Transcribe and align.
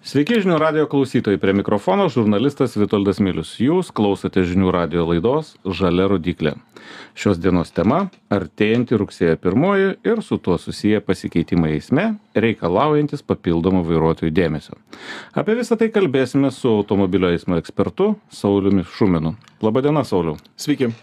Sveiki 0.00 0.38
žinių 0.40 0.54
radio 0.56 0.86
klausytojai, 0.88 1.36
prie 1.36 1.52
mikrofono 1.52 2.06
žurnalistas 2.08 2.72
Vitoldas 2.80 3.18
Milius. 3.20 3.50
Jūs 3.60 3.90
klausote 3.92 4.46
žinių 4.48 4.70
radio 4.72 5.04
laidos 5.04 5.50
Žalia 5.60 6.06
rodiklė. 6.08 6.54
Šios 7.12 7.36
dienos 7.36 7.68
tema- 7.76 8.08
artėjantį 8.38 8.96
rugsėjo 8.96 9.36
pirmoji 9.36 9.98
ir 10.00 10.22
su 10.24 10.38
tuo 10.38 10.56
susiję 10.56 11.02
pasikeitimai 11.04 11.74
eisme, 11.76 12.16
reikalaujantis 12.32 13.20
papildomų 13.20 13.84
vairuotojų 13.84 14.32
dėmesio. 14.32 14.72
Apie 15.34 15.54
visą 15.54 15.76
tai 15.76 15.90
kalbėsime 15.90 16.50
su 16.50 16.68
automobilio 16.68 17.28
eismo 17.28 17.60
ekspertu 17.60 18.16
Sauliumi 18.30 18.84
Šuminu. 18.84 19.36
Labadiena, 19.60 20.00
Sauliu. 20.00 20.38
Sveiki 20.56 20.94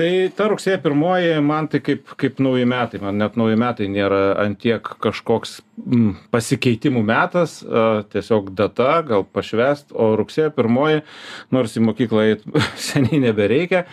tai 0.00 0.10
ta 0.36 0.48
rugsėjo 0.48 0.80
pirmoji 0.80 1.36
man 1.44 1.68
tai 1.70 1.82
kaip 1.84 2.14
kaip 2.20 2.40
nauji 2.40 2.66
metai 2.68 3.00
man 3.02 3.20
net 3.20 3.36
nauji 3.40 3.58
metai 3.60 3.88
nėra 3.92 4.20
ant 4.40 4.60
tiek 4.62 4.92
kažkoks 5.04 5.58
mm, 5.84 6.14
pasikeitimų 6.32 7.04
metas 7.04 7.60
a, 7.62 8.02
tiesiog 8.12 8.52
data 8.56 9.00
gal 9.06 9.26
pašvęst 9.28 9.92
o 9.92 10.14
rugsėjo 10.20 10.54
pirmoji 10.56 11.04
nors 11.52 11.76
į 11.76 11.84
mokyklą 11.90 12.28
eit 12.30 12.46
seniai 12.88 13.20
nebereikia 13.28 13.84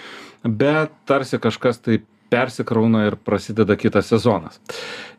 bet 0.48 0.96
tarsi 1.10 1.42
kažkas 1.44 1.84
tai 1.84 2.00
persikrauna 2.30 3.06
ir 3.08 3.16
prasideda 3.24 3.78
kitas 3.80 4.10
sezonas. 4.12 4.60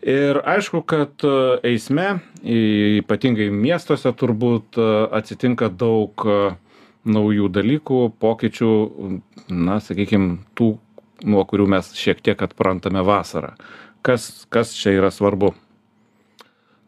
Ir 0.05 0.43
aišku, 0.45 0.83
kad 0.85 1.25
eisme, 1.67 2.19
ypatingai 2.45 3.49
miestuose 3.49 4.13
turbūt 4.13 4.77
atsitinka 5.17 5.71
daug 5.73 6.27
naujų 7.11 7.49
dalykų, 7.53 8.01
pokyčių, 8.23 8.73
na, 9.51 9.79
sakykime, 9.85 10.39
tų, 10.59 10.75
nuo 11.29 11.45
kurių 11.49 11.69
mes 11.75 11.91
šiek 11.99 12.21
tiek 12.25 12.43
atprantame 12.45 13.03
vasarą. 13.07 13.55
Kas, 14.07 14.47
kas 14.53 14.75
čia 14.77 14.95
yra 14.97 15.11
svarbu? 15.15 15.55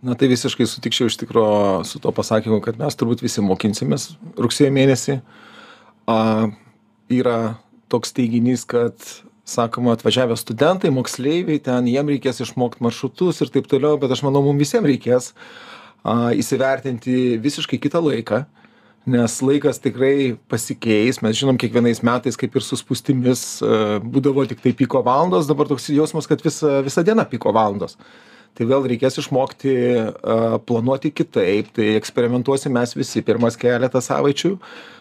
Na 0.01 0.15
tai 0.17 0.31
visiškai 0.31 0.65
sutikčiau 0.65 1.11
iš 1.11 1.19
tikrųjų 1.21 1.83
su 1.85 2.01
to 2.01 2.13
pasakymu, 2.17 2.63
kad 2.65 2.79
mes 2.81 2.97
turbūt 2.97 3.21
visi 3.21 3.43
mokinsimės 3.45 4.15
rugsėjo 4.41 4.71
mėnesį. 4.73 5.19
A, 6.09 6.21
yra 7.13 7.41
toks 7.93 8.15
teiginys, 8.17 8.65
kad, 8.65 8.97
sakoma, 9.45 9.93
atvažiavę 9.99 10.39
studentai, 10.41 10.93
moksleiviai, 10.95 11.61
ten 11.61 11.91
jiem 11.91 12.09
reikės 12.15 12.41
išmokti 12.47 12.85
maršrutus 12.87 13.43
ir 13.45 13.53
taip 13.53 13.69
toliau, 13.69 13.99
bet 14.01 14.15
aš 14.15 14.25
manau, 14.25 14.41
mums 14.47 14.63
visiems 14.63 14.89
reikės 14.89 15.31
a, 16.01 16.33
įsivertinti 16.39 17.37
visiškai 17.43 17.83
kitą 17.83 18.01
laiką 18.07 18.45
nes 19.09 19.37
laikas 19.41 19.81
tikrai 19.81 20.37
pasikeis. 20.51 21.21
Mes 21.25 21.39
žinom 21.39 21.59
kiekvienais 21.61 22.03
metais 22.05 22.37
kaip 22.39 22.57
ir 22.57 22.65
su 22.65 22.77
spūstimis 22.79 23.45
e, 23.65 23.77
būdavo 24.05 24.45
tiktai 24.51 24.75
piko 24.77 25.01
valandos 25.07 25.49
dabar 25.49 25.71
toks 25.71 25.89
jausmas 25.95 26.29
kad 26.29 26.43
visa 26.45 26.81
visa 26.85 27.05
diena 27.07 27.25
piko 27.29 27.53
valandos. 27.57 27.97
Tai 28.59 28.67
vėl 28.67 28.85
reikės 28.91 29.17
išmokti 29.23 29.73
e, 29.73 30.05
planuoti 30.69 31.13
kitaip 31.15 31.71
tai 31.77 31.95
eksperimentuosim 31.97 32.75
mes 32.77 32.93
visi 32.99 33.23
pirmas 33.25 33.57
keletą 33.61 34.03
savaičių 34.05 34.57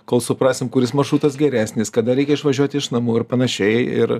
kol 0.09 0.23
suprasim 0.23 0.69
kuris 0.71 0.95
maršrutas 0.95 1.35
geresnis 1.37 1.91
kada 1.93 2.15
reikia 2.17 2.37
išvažiuoti 2.37 2.79
iš 2.79 2.91
namų 2.95 3.19
ir 3.19 3.27
panašiai. 3.29 3.83
Ir 3.99 4.15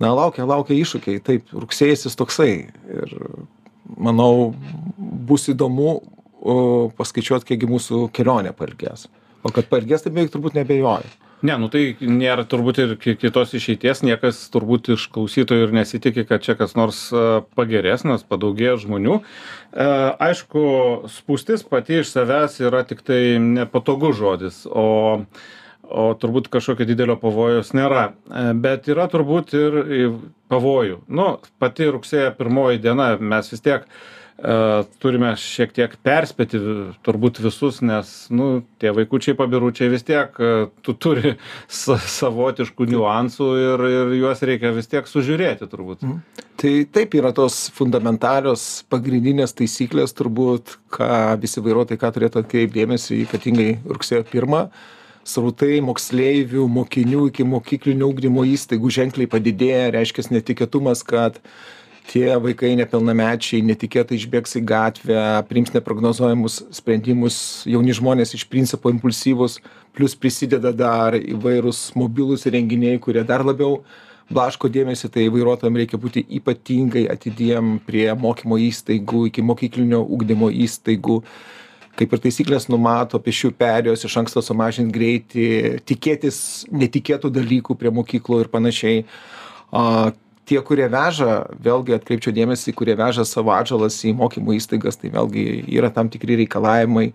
na 0.00 0.12
laukia 0.16 0.44
laukia 0.48 0.76
iššūkiai. 0.76 1.24
Taip 1.24 1.56
rugsėjis 1.56 2.06
jis 2.06 2.20
toksai. 2.20 2.52
Ir 2.68 3.16
manau 3.96 4.52
bus 4.98 5.48
įdomu 5.50 6.00
o 6.40 6.90
paskaičiuot 6.96 7.46
kiek 7.48 7.62
gi 7.62 7.70
mūsų 7.70 8.06
kelionė 8.16 8.54
pailgės 8.56 9.08
o 9.44 9.52
kad 9.54 9.68
pailgės 9.72 10.04
tai 10.04 10.14
beveik 10.14 10.32
turbūt 10.34 10.56
neabejoju 10.58 11.18
Ne, 11.40 11.54
nu 11.56 11.70
tai 11.72 11.94
nėra 12.04 12.44
turbūt 12.44 12.78
ir 12.82 12.90
kitos 13.00 13.54
išeities, 13.56 14.02
niekas 14.04 14.42
turbūt 14.52 14.90
iš 14.92 15.06
klausytojų 15.14 15.68
ir 15.68 15.72
nesitikė, 15.78 16.26
kad 16.28 16.44
čia 16.44 16.52
kas 16.58 16.76
nors 16.76 16.98
pagerės, 17.56 18.04
nes 18.04 18.26
padaugėjo 18.28 18.76
žmonių. 18.82 19.16
E, 19.20 19.86
aišku, 20.28 20.64
spūstis 21.08 21.64
pati 21.64 22.02
iš 22.02 22.12
savęs 22.12 22.60
yra 22.60 22.84
tik 22.84 23.00
tai 23.08 23.38
nepatogus 23.40 24.20
žodis, 24.20 24.60
o, 24.68 25.24
o 25.88 26.06
turbūt 26.20 26.52
kažkokio 26.52 26.84
didelio 26.92 27.16
pavojos 27.22 27.72
nėra. 27.72 28.10
E, 28.28 28.46
bet 28.60 28.92
yra 28.92 29.08
turbūt 29.08 29.56
ir 29.56 29.82
pavojų. 30.52 31.06
Nu, 31.08 31.38
pati 31.56 31.88
rugsėjo 31.88 32.36
pirmoji 32.36 32.84
diena 32.84 33.14
mes 33.16 33.48
vis 33.54 33.64
tiek 33.64 33.88
E, 33.88 34.19
turime 35.02 35.34
šiek 35.36 35.72
tiek 35.76 35.94
perspėti 36.04 36.58
turbūt 37.04 37.40
visus, 37.44 37.80
nes, 37.84 38.10
nu, 38.32 38.62
tie 38.80 38.92
vaikučiai 38.96 39.36
pabiručiai 39.36 39.90
vis 39.92 40.06
tiek, 40.06 40.36
e, 40.40 40.68
tu 40.84 40.94
turi 40.96 41.34
savotiškų 42.20 42.88
niuansų 42.92 43.48
ir, 43.60 43.84
ir 43.90 44.14
juos 44.20 44.40
reikia 44.46 44.72
vis 44.76 44.88
tiek 44.88 45.08
sužiūrėti 45.10 45.68
turbūt. 45.68 46.06
Mm. 46.06 46.46
Tai 46.60 46.72
taip 46.92 47.16
yra 47.16 47.32
tos 47.36 47.66
fundamentalios 47.76 48.86
pagrindinės 48.92 49.52
taisyklės 49.56 50.16
turbūt, 50.16 50.78
ką 50.92 51.36
visi 51.40 51.60
vairuotojai, 51.64 52.00
ką 52.00 52.10
turėtų 52.16 52.42
atkreipdėmėsi, 52.44 53.22
ypatingai 53.26 53.74
rugsėjo 53.88 54.24
pirmą 54.28 54.66
srautai 55.30 55.80
moksleivių, 55.84 56.64
mokinių 56.72 57.26
iki 57.30 57.44
mokyklinio 57.46 58.08
ugdymo 58.10 58.44
įstaigų 58.48 58.92
ženkliai 58.96 59.28
padidėja, 59.30 59.90
reiškia 59.94 60.24
netikėtumas, 60.32 61.04
kad 61.06 61.38
tie 62.10 62.34
vaikai 62.42 62.72
nepilnamečiai 62.80 63.62
netikėtai 63.62 64.18
išbėgs 64.18 64.56
į 64.58 64.64
gatvę 64.66 65.22
priims 65.46 65.72
neprognozuojamus 65.76 66.60
sprendimus 66.74 67.40
jauni 67.70 67.94
žmonės 67.96 68.34
iš 68.38 68.46
principo 68.50 68.90
impulsyvūs 68.90 69.60
plius 69.94 70.16
prisideda 70.18 70.72
dar 70.74 71.16
įvairūs 71.18 71.90
mobilūs 71.98 72.46
įrenginiai 72.50 72.98
kurie 73.02 73.22
dar 73.26 73.46
labiau 73.46 73.82
blaško 74.30 74.70
dėmesį 74.70 75.10
tai 75.14 75.26
vairuotojam 75.32 75.78
reikia 75.80 75.98
būti 76.00 76.22
ypatingai 76.38 77.06
atidiem 77.12 77.78
prie 77.86 78.06
mokymo 78.18 78.58
įstaigų 78.62 79.26
ikimokyklinio 79.30 80.02
ugdymo 80.16 80.50
įstaigų. 80.66 81.20
Kaip 81.98 82.14
ir 82.14 82.22
taisyklės 82.22 82.68
numato 82.70 83.18
pėsčiųjų 83.20 83.56
perėjos 83.58 84.06
iš 84.06 84.16
anksto 84.22 84.42
sumažint 84.44 84.92
greitį 84.94 85.82
tikėtis 85.84 86.38
netikėtų 86.70 87.32
dalykų 87.34 87.76
prie 87.76 87.90
mokyklų 87.92 88.44
ir 88.44 88.52
panašiai. 88.54 89.02
A 89.74 90.12
tie 90.48 90.60
kurie 90.66 90.88
veža 90.90 91.44
vėlgi 91.62 91.96
atkreipčiau 91.96 92.34
dėmesį 92.34 92.74
kurie 92.78 92.96
veža 92.98 93.26
savo 93.28 93.52
atžalas 93.54 93.98
į 94.06 94.14
mokymo 94.18 94.56
įstaigas 94.56 95.00
tai 95.00 95.12
vėlgi 95.14 95.46
yra 95.68 95.92
tam 95.94 96.10
tikri 96.12 96.40
reikalavimai 96.42 97.10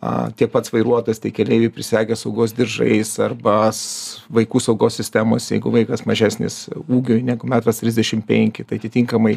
a 0.00 0.30
tiek 0.32 0.48
pats 0.52 0.72
vairuotojas 0.72 1.20
tiek 1.20 1.34
keleiviai 1.36 1.72
prisegę 1.72 2.16
saugos 2.16 2.54
diržais 2.56 3.12
arba 3.20 3.68
vaikų 4.32 4.62
saugos 4.64 4.96
sistemos 4.96 5.50
jeigu 5.52 5.72
vaikas 5.74 6.06
mažesnis 6.08 6.62
ūgiu 6.88 7.20
negu 7.24 7.50
metras 7.50 7.82
trisdešim 7.82 8.24
penki 8.24 8.64
tai 8.64 8.80
atitinkamai 8.80 9.36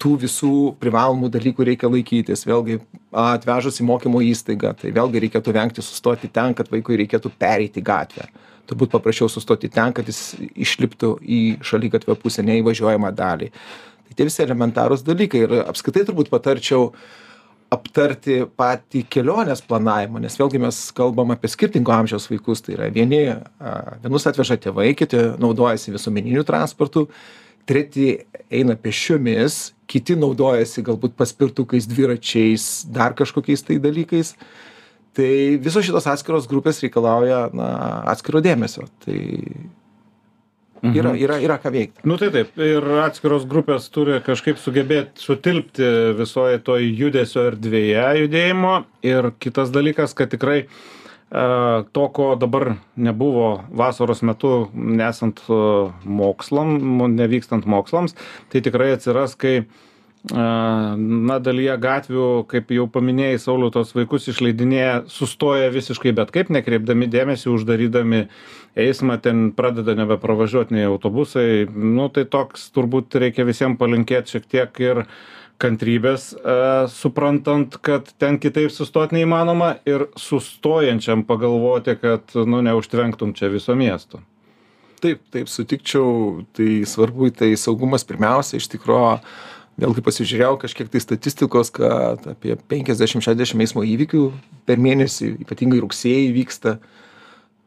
tų 0.00 0.14
visų 0.24 0.54
privalomų 0.82 1.30
dalykų 1.32 1.66
reikia 1.70 1.90
laikytis. 1.90 2.44
Vėlgi 2.48 2.80
atvežus 3.14 3.80
į 3.80 3.86
mokymo 3.88 4.22
įstaigą 4.26 4.74
tai 4.80 4.92
vėlgi 4.94 5.22
reikėtų 5.26 5.54
vengti 5.54 5.84
sustoti 5.84 6.30
ten 6.32 6.56
kad 6.56 6.70
vaikui 6.72 6.98
reikėtų 7.04 7.32
pereiti 7.38 7.84
gatvę 7.84 8.26
turbūt 8.68 8.92
paprasčiau 8.94 9.28
sustoti 9.32 9.70
ten 9.72 9.92
kad 9.96 10.08
jis 10.08 10.34
išliptų 10.54 11.16
į 11.20 11.42
šaligatvio 11.64 12.16
pusę 12.20 12.44
ne 12.46 12.58
į 12.60 12.64
važiuojamą 12.68 13.12
dalį. 13.16 13.50
Tai 14.08 14.16
tie 14.16 14.26
visi 14.28 14.42
elementarūs 14.44 15.04
dalykai. 15.06 15.44
Ir 15.46 15.54
apskritai 15.64 16.04
turbūt 16.08 16.32
patarčiau 16.32 16.90
aptarti 17.74 18.42
patį 18.58 19.04
kelionės 19.10 19.64
planavimą 19.66 20.20
nes 20.22 20.36
vėlgi 20.38 20.60
mes 20.62 20.80
kalbam 20.94 21.32
apie 21.34 21.50
skirtingo 21.50 21.94
amžiaus 21.94 22.28
vaikus. 22.30 22.62
Tai 22.64 22.76
yra 22.76 22.90
vieni 22.94 23.24
vienus 24.04 24.28
atveža 24.30 24.60
tėvai 24.66 24.92
kiti 24.98 25.22
naudojasi 25.42 25.96
visuomeniniu 25.96 26.44
transportu 26.46 27.08
treti 27.68 28.10
eina 28.52 28.76
pėsčiomis 28.76 29.72
kiti 29.90 30.16
naudojasi 30.18 30.84
galbūt 30.84 31.16
paspirtukais 31.18 31.88
dviračiais 31.88 32.84
dar 32.92 33.16
kažkokiais 33.16 33.64
tai 33.66 33.80
dalykais 33.82 34.34
tai 35.16 35.30
visos 35.62 35.86
šitos 35.86 36.08
atskiros 36.10 36.50
grupės 36.50 36.82
reikalauja 36.84 37.46
na 37.54 37.70
atskiro 38.12 38.42
dėmesio 38.44 38.88
tai 39.04 39.18
yra, 40.92 41.12
mhm. 41.12 41.20
yra, 41.22 41.38
yra 41.42 41.58
ką 41.62 41.72
veikti. 41.74 42.02
Nu 42.08 42.16
tai 42.20 42.30
taip, 42.34 42.52
ir 42.60 42.84
atskiros 43.04 43.46
grupės 43.48 43.86
turi 43.94 44.18
kažkaip 44.24 44.60
sugebėti 44.60 45.24
sutilpti 45.24 45.88
visoje 46.18 46.60
toj 46.64 46.84
judesio 46.98 47.46
erdvėje 47.50 48.04
judėjimo. 48.24 48.74
Ir 49.06 49.32
kitas 49.42 49.72
dalykas, 49.74 50.14
kad 50.16 50.32
tikrai 50.34 50.64
uh, 50.64 51.84
to, 51.96 52.04
ko 52.16 52.34
dabar 52.40 52.74
nebuvo 52.96 53.48
vasaros 53.72 54.24
metu, 54.26 54.68
nesant 54.74 55.42
uh, 55.48 55.94
mokslam, 56.04 56.76
nevykstant 57.16 57.68
mokslams, 57.70 58.16
tai 58.52 58.64
tikrai 58.64 58.94
atsiras, 58.98 59.36
kai 59.38 59.64
na 60.32 61.36
dalyje 61.44 61.74
gatvių 61.76 62.26
kaip 62.48 62.70
jau 62.72 62.86
paminėjai 62.88 63.42
sauliau 63.42 63.68
tuos 63.74 63.90
vaikus 63.92 64.30
išleidinėja 64.32 65.02
sustoja 65.12 65.68
visiškai 65.74 66.14
bet 66.16 66.32
kaip 66.32 66.48
nekreipdami 66.54 67.10
dėmesio 67.12 67.52
uždarydami 67.52 68.22
eismą 68.80 69.18
ten 69.20 69.50
pradeda 69.52 69.92
nebepravažiuot 69.98 70.72
nei 70.72 70.88
autobusai. 70.88 71.66
Nu 71.68 72.08
tai 72.08 72.24
toks 72.24 72.70
turbūt 72.72 73.20
reikia 73.20 73.44
visiem 73.44 73.76
palinkėt 73.76 74.32
šiek 74.32 74.48
tiek 74.48 74.80
ir 74.80 75.04
kantrybės 75.60 76.30
suprantant 76.90 77.76
kad 77.84 78.08
ten 78.18 78.40
kitaip 78.40 78.72
sustot 78.72 79.12
neįmanoma 79.12 79.74
ir 79.84 80.08
sustojančiam 80.16 81.26
pagalvoti 81.28 81.98
kad 82.00 82.32
nu 82.34 82.64
neužtvenktum 82.64 83.36
čia 83.36 83.52
viso 83.52 83.76
miesto. 83.76 84.24
Taip 85.04 85.20
taip 85.28 85.50
sutikčiau. 85.52 86.46
Tai 86.56 86.70
svarbu 86.88 87.28
tai 87.36 87.52
saugumas 87.60 88.08
pirmiausia 88.08 88.56
iš 88.56 88.70
tikro 88.72 89.20
vėlgi 89.80 90.04
pasižiūrėjau 90.06 90.58
kažkiek 90.62 90.90
tai 90.90 91.02
statistikos 91.02 91.72
kad 91.74 92.26
apie 92.30 92.56
penkiasdešim 92.70 93.22
šešiasdešim 93.24 93.62
eismo 93.64 93.84
įvykių 93.86 94.26
per 94.68 94.82
mėnesį 94.82 95.34
ypatingai 95.44 95.82
rugsėjį 95.84 96.28
vyksta. 96.36 96.78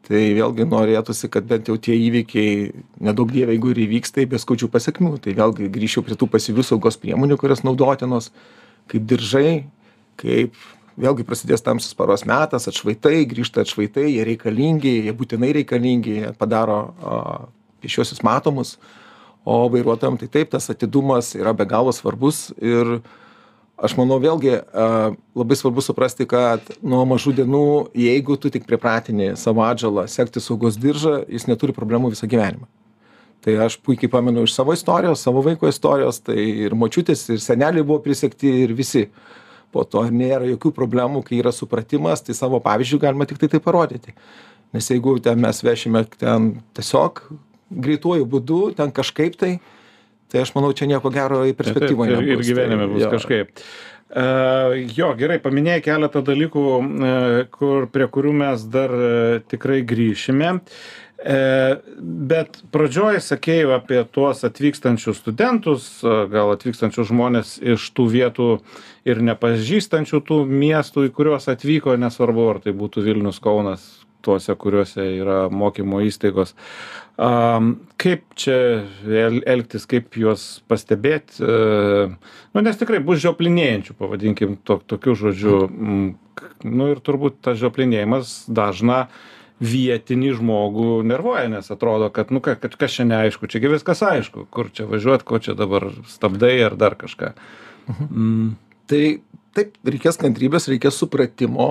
Tai 0.08 0.20
vėlgi 0.32 0.64
norėtųsi 0.64 1.28
kad 1.28 1.44
bent 1.44 1.68
jau 1.68 1.76
tie 1.76 1.92
įvykiai 1.92 2.70
neduok 3.04 3.34
dieve 3.34 3.52
jeigu 3.52 3.74
ir 3.74 3.82
įvyks 3.84 4.14
tai 4.16 4.24
be 4.30 4.40
skaudžių 4.40 4.70
pasekmių. 4.72 5.18
Tai 5.20 5.34
vėlgi 5.36 5.68
grįžčiau 5.74 6.06
prie 6.06 6.16
tų 6.16 6.30
pasyvių 6.32 6.64
saugos 6.64 6.96
priemonių 7.02 7.36
kurios 7.40 7.60
naudotinos 7.66 8.30
kaip 8.88 9.04
diržai 9.04 9.66
kaip 10.18 10.56
vėlgi 10.98 11.26
prasidės 11.28 11.62
tamsus 11.64 11.94
paros 11.98 12.24
metas 12.28 12.66
atšvaitai 12.70 13.26
grįžta 13.30 13.62
atšvaitai 13.62 14.08
jie 14.08 14.24
reikalingi 14.26 14.94
jie 15.06 15.14
būtinai 15.14 15.52
reikalingi 15.60 16.16
jie 16.22 16.32
padaro 16.40 16.78
a 16.98 17.20
pėsčiuosius 17.82 18.24
matomus 18.26 18.76
o 19.48 19.68
vairuotojam 19.72 20.18
tai 20.20 20.28
taip 20.28 20.52
tas 20.52 20.68
atidumas 20.68 21.32
yra 21.38 21.54
be 21.56 21.64
galo 21.64 21.92
svarbus 21.94 22.50
ir 22.60 22.98
aš 23.80 23.94
manau 23.96 24.18
vėlgi 24.20 24.58
labai 25.38 25.56
svarbu 25.56 25.84
suprasti 25.84 26.26
kad 26.28 26.66
nuo 26.82 27.04
mažų 27.08 27.32
dienų 27.38 27.68
jeigu 27.96 28.36
tu 28.36 28.50
tik 28.52 28.66
pripratini 28.68 29.30
savo 29.40 29.64
atžalą 29.64 30.04
segti 30.10 30.42
saugos 30.44 30.76
diržą 30.82 31.22
jis 31.30 31.48
neturi 31.48 31.76
problemų 31.76 32.12
visą 32.12 32.28
gyvenimą. 32.28 32.68
Tai 33.44 33.54
aš 33.64 33.78
puikiai 33.86 34.10
pamenu 34.10 34.44
iš 34.44 34.56
savo 34.58 34.74
istorijos 34.76 35.22
savo 35.24 35.40
vaiko 35.46 35.70
istorijos 35.70 36.20
tai 36.26 36.36
ir 36.66 36.76
močiutės 36.76 37.24
ir 37.30 37.40
seneliai 37.40 37.86
buvo 37.86 38.02
prisegti 38.04 38.50
ir 38.66 38.74
visi. 38.76 39.06
Po 39.72 39.84
to 39.84 40.02
nėra 40.10 40.48
jokių 40.48 40.74
problemų 40.76 41.22
kai 41.24 41.38
yra 41.38 41.54
supratimas 41.54 42.24
tai 42.26 42.36
savo 42.36 42.60
pavyzdžiu 42.64 43.00
galima 43.00 43.28
tiktai 43.30 43.48
tai 43.54 43.64
parodyti. 43.64 44.16
Nes 44.74 44.90
jeigu 44.90 45.16
ten 45.24 45.40
mes 45.40 45.62
vešime 45.64 46.02
ten 46.18 46.56
tiesiog 46.76 47.22
greituoju 47.70 48.28
būdu 48.28 48.62
ten 48.78 48.94
kažkaip 48.94 49.36
tai 49.40 49.58
tai 50.28 50.44
aš 50.44 50.52
manau 50.56 50.72
čia 50.76 50.88
nieko 50.90 51.10
gero 51.12 51.42
į 51.48 51.56
perspektyvą 51.56 52.08
ir, 52.08 52.18
ir 52.20 52.32
nebus. 52.34 52.48
gyvenime 52.50 52.84
Tai 52.84 52.92
bus 52.92 53.04
jo. 53.06 53.12
kažkaip. 53.16 53.64
Uh, 54.08 54.72
jo, 54.96 55.10
gerai, 55.18 55.36
paminėjai 55.44 55.82
keletą 55.84 56.22
dalykų, 56.24 56.64
uh, 56.78 57.42
kur, 57.52 57.88
prie 57.92 58.06
kurių 58.08 58.32
mes 58.40 58.64
dar 58.72 58.94
uh, 58.94 59.42
tikrai 59.48 59.82
grįšime. 59.88 60.56
Bet 61.18 62.60
pradžioj 62.70 63.16
sakėjau 63.26 63.72
apie 63.74 63.98
tuos 64.14 64.44
atvykstančius 64.46 65.18
studentus, 65.18 65.88
gal 66.30 66.52
atvykstančius 66.52 67.08
žmonės 67.08 67.56
iš 67.58 67.88
tų 67.90 68.04
vietų 68.12 68.46
ir 69.02 69.24
nepažįstančių 69.26 70.20
tų 70.28 70.38
miestų, 70.46 71.08
į 71.08 71.12
kuriuos 71.16 71.50
atvyko, 71.50 71.96
nesvarbu, 71.98 72.44
ar 72.52 72.62
tai 72.62 72.76
būtų 72.78 73.02
Vilnius, 73.02 73.42
Kaunas, 73.42 73.88
tuose, 74.24 74.54
kuriuose 74.58 75.04
yra 75.18 75.40
mokymo 75.50 76.02
įstaigos. 76.06 76.54
Kaip 77.18 78.24
čia 78.38 78.56
el, 79.02 79.40
elgtis, 79.42 79.88
kaip 79.90 80.14
juos 80.20 80.46
pastebėti, 80.70 81.40
uh, 81.42 82.12
nu, 82.54 82.62
nes 82.62 82.78
tikrai 82.78 83.00
bus 83.02 83.18
žioplinėjančių, 83.24 83.96
pavadinkim, 83.98 84.54
to, 84.62 84.78
tokių 84.94 85.16
žodžių. 85.24 85.58
Mm, 85.66 86.08
Nu 86.66 86.90
ir 86.92 87.00
turbūt 87.04 87.40
tas 87.44 87.58
žioplinėjimas 87.60 88.44
dažna 88.50 89.06
vietinį 89.58 90.36
žmogų 90.38 91.00
nervuoja, 91.06 91.48
nes 91.50 91.70
atrodo, 91.74 92.12
kad, 92.14 92.30
nu, 92.34 92.42
kad 92.44 92.62
kas 92.62 92.94
čia 92.94 93.06
neaišku, 93.08 93.50
čiagi 93.50 93.72
viskas 93.72 94.04
aišku, 94.06 94.46
kur 94.54 94.70
čia 94.74 94.86
važiuot, 94.90 95.24
ko 95.26 95.40
čia 95.42 95.56
dabar 95.58 95.88
stabdai 96.10 96.54
ar 96.68 96.76
dar 96.78 96.94
kažką. 96.98 97.32
Mm. 97.88 98.52
Tai 98.88 99.02
taip, 99.58 99.74
reikės 99.86 100.18
kantrybės, 100.20 100.68
reikės 100.70 100.98
supratimo, 101.02 101.68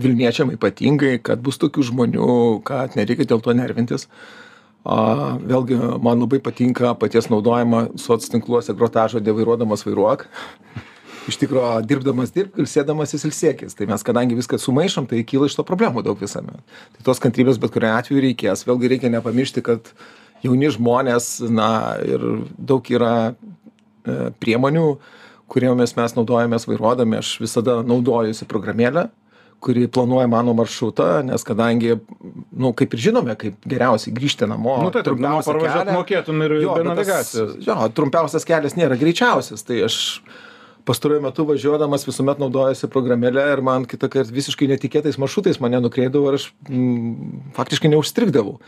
Vilniečiam 0.00 0.52
ypatingai, 0.54 1.18
kad 1.24 1.42
bus 1.44 1.60
tokių 1.62 1.84
žmonių, 1.90 2.30
kad 2.66 2.96
nereikia 2.98 3.28
dėl 3.34 3.42
to 3.44 3.54
nervintis. 3.56 4.08
A, 4.84 5.36
vėlgi, 5.40 5.78
man 6.04 6.20
labai 6.20 6.42
patinka 6.44 6.92
paties 7.00 7.30
naudojama 7.32 7.86
soc 8.00 8.24
tinkluose 8.28 8.74
grotažodė 8.76 9.32
vairuodamas 9.36 9.86
vairuok. 9.86 10.26
Iš 11.24 11.38
tikrųjų, 11.40 11.86
dirbdamas 11.88 12.34
dirbk, 12.34 12.58
ilsėdamas 12.60 13.14
jis 13.16 13.24
ilsėkis. 13.30 13.76
Tai 13.78 13.88
mes, 13.88 14.02
kadangi 14.04 14.36
viską 14.36 14.58
sumaišom, 14.60 15.08
tai 15.08 15.22
kyla 15.24 15.48
iš 15.48 15.56
to 15.56 15.64
problemų 15.64 16.04
daug 16.04 16.20
visame. 16.20 16.58
Tai 16.96 17.06
tos 17.06 17.22
kantrybės 17.24 17.56
bet 17.62 17.72
kuriuo 17.72 17.94
atveju 17.96 18.20
reikės. 18.26 18.66
Vėlgi 18.68 18.92
reikia 18.92 19.12
nepamiršti, 19.14 19.64
kad 19.64 19.88
jauni 20.44 20.68
žmonės, 20.74 21.38
na, 21.48 21.68
ir 22.04 22.26
daug 22.60 22.90
yra 22.92 23.14
e, 23.32 24.18
priemonių, 24.44 24.88
kuriomis 25.52 25.96
mes 25.98 26.14
naudojamės 26.16 26.66
vairuodami. 26.68 27.18
Aš 27.20 27.34
visada 27.42 27.80
naudojusi 27.86 28.46
programėlę, 28.50 29.08
kuri 29.64 29.86
planuoja 29.88 30.26
mano 30.28 30.52
maršrutą, 30.56 31.22
nes 31.24 31.44
kadangi, 31.46 31.94
nu, 32.52 32.72
kaip 32.76 32.92
ir 32.96 33.00
žinome, 33.06 33.36
kaip 33.40 33.54
geriausiai 33.68 34.12
grįžti 34.16 34.48
namo. 34.50 34.76
Nu, 34.82 34.90
tai 34.92 35.02
trumpiausią 35.06 35.54
kelią- 35.56 35.94
mokėtum 35.96 36.42
ir 36.44 36.56
Jo, 36.62 36.74
be 36.76 36.84
navigacijos. 36.90 37.54
Jo, 37.64 37.78
trumpiausias 37.96 38.44
kelias 38.44 38.76
nėra 38.76 38.98
greičiausias. 39.00 39.64
Tai 39.64 39.78
aš 39.88 39.98
pastaruoju 40.84 41.22
metu 41.24 41.44
važiuodamas 41.48 42.04
visuomet 42.06 42.40
naudojuosi 42.42 42.88
programėlę 42.92 43.44
ir 43.54 43.62
man 43.64 43.86
kitą 43.88 44.10
kartą 44.12 44.34
visiškai 44.34 44.68
netikėtais 44.74 45.16
maršrutais 45.20 45.60
mane 45.64 45.80
nukreipdavo 45.84 46.28
ir 46.30 46.38
aš 46.38 46.48
mm, 46.68 47.52
faktiškai 47.56 47.90
neužstrigdavau. 47.92 48.58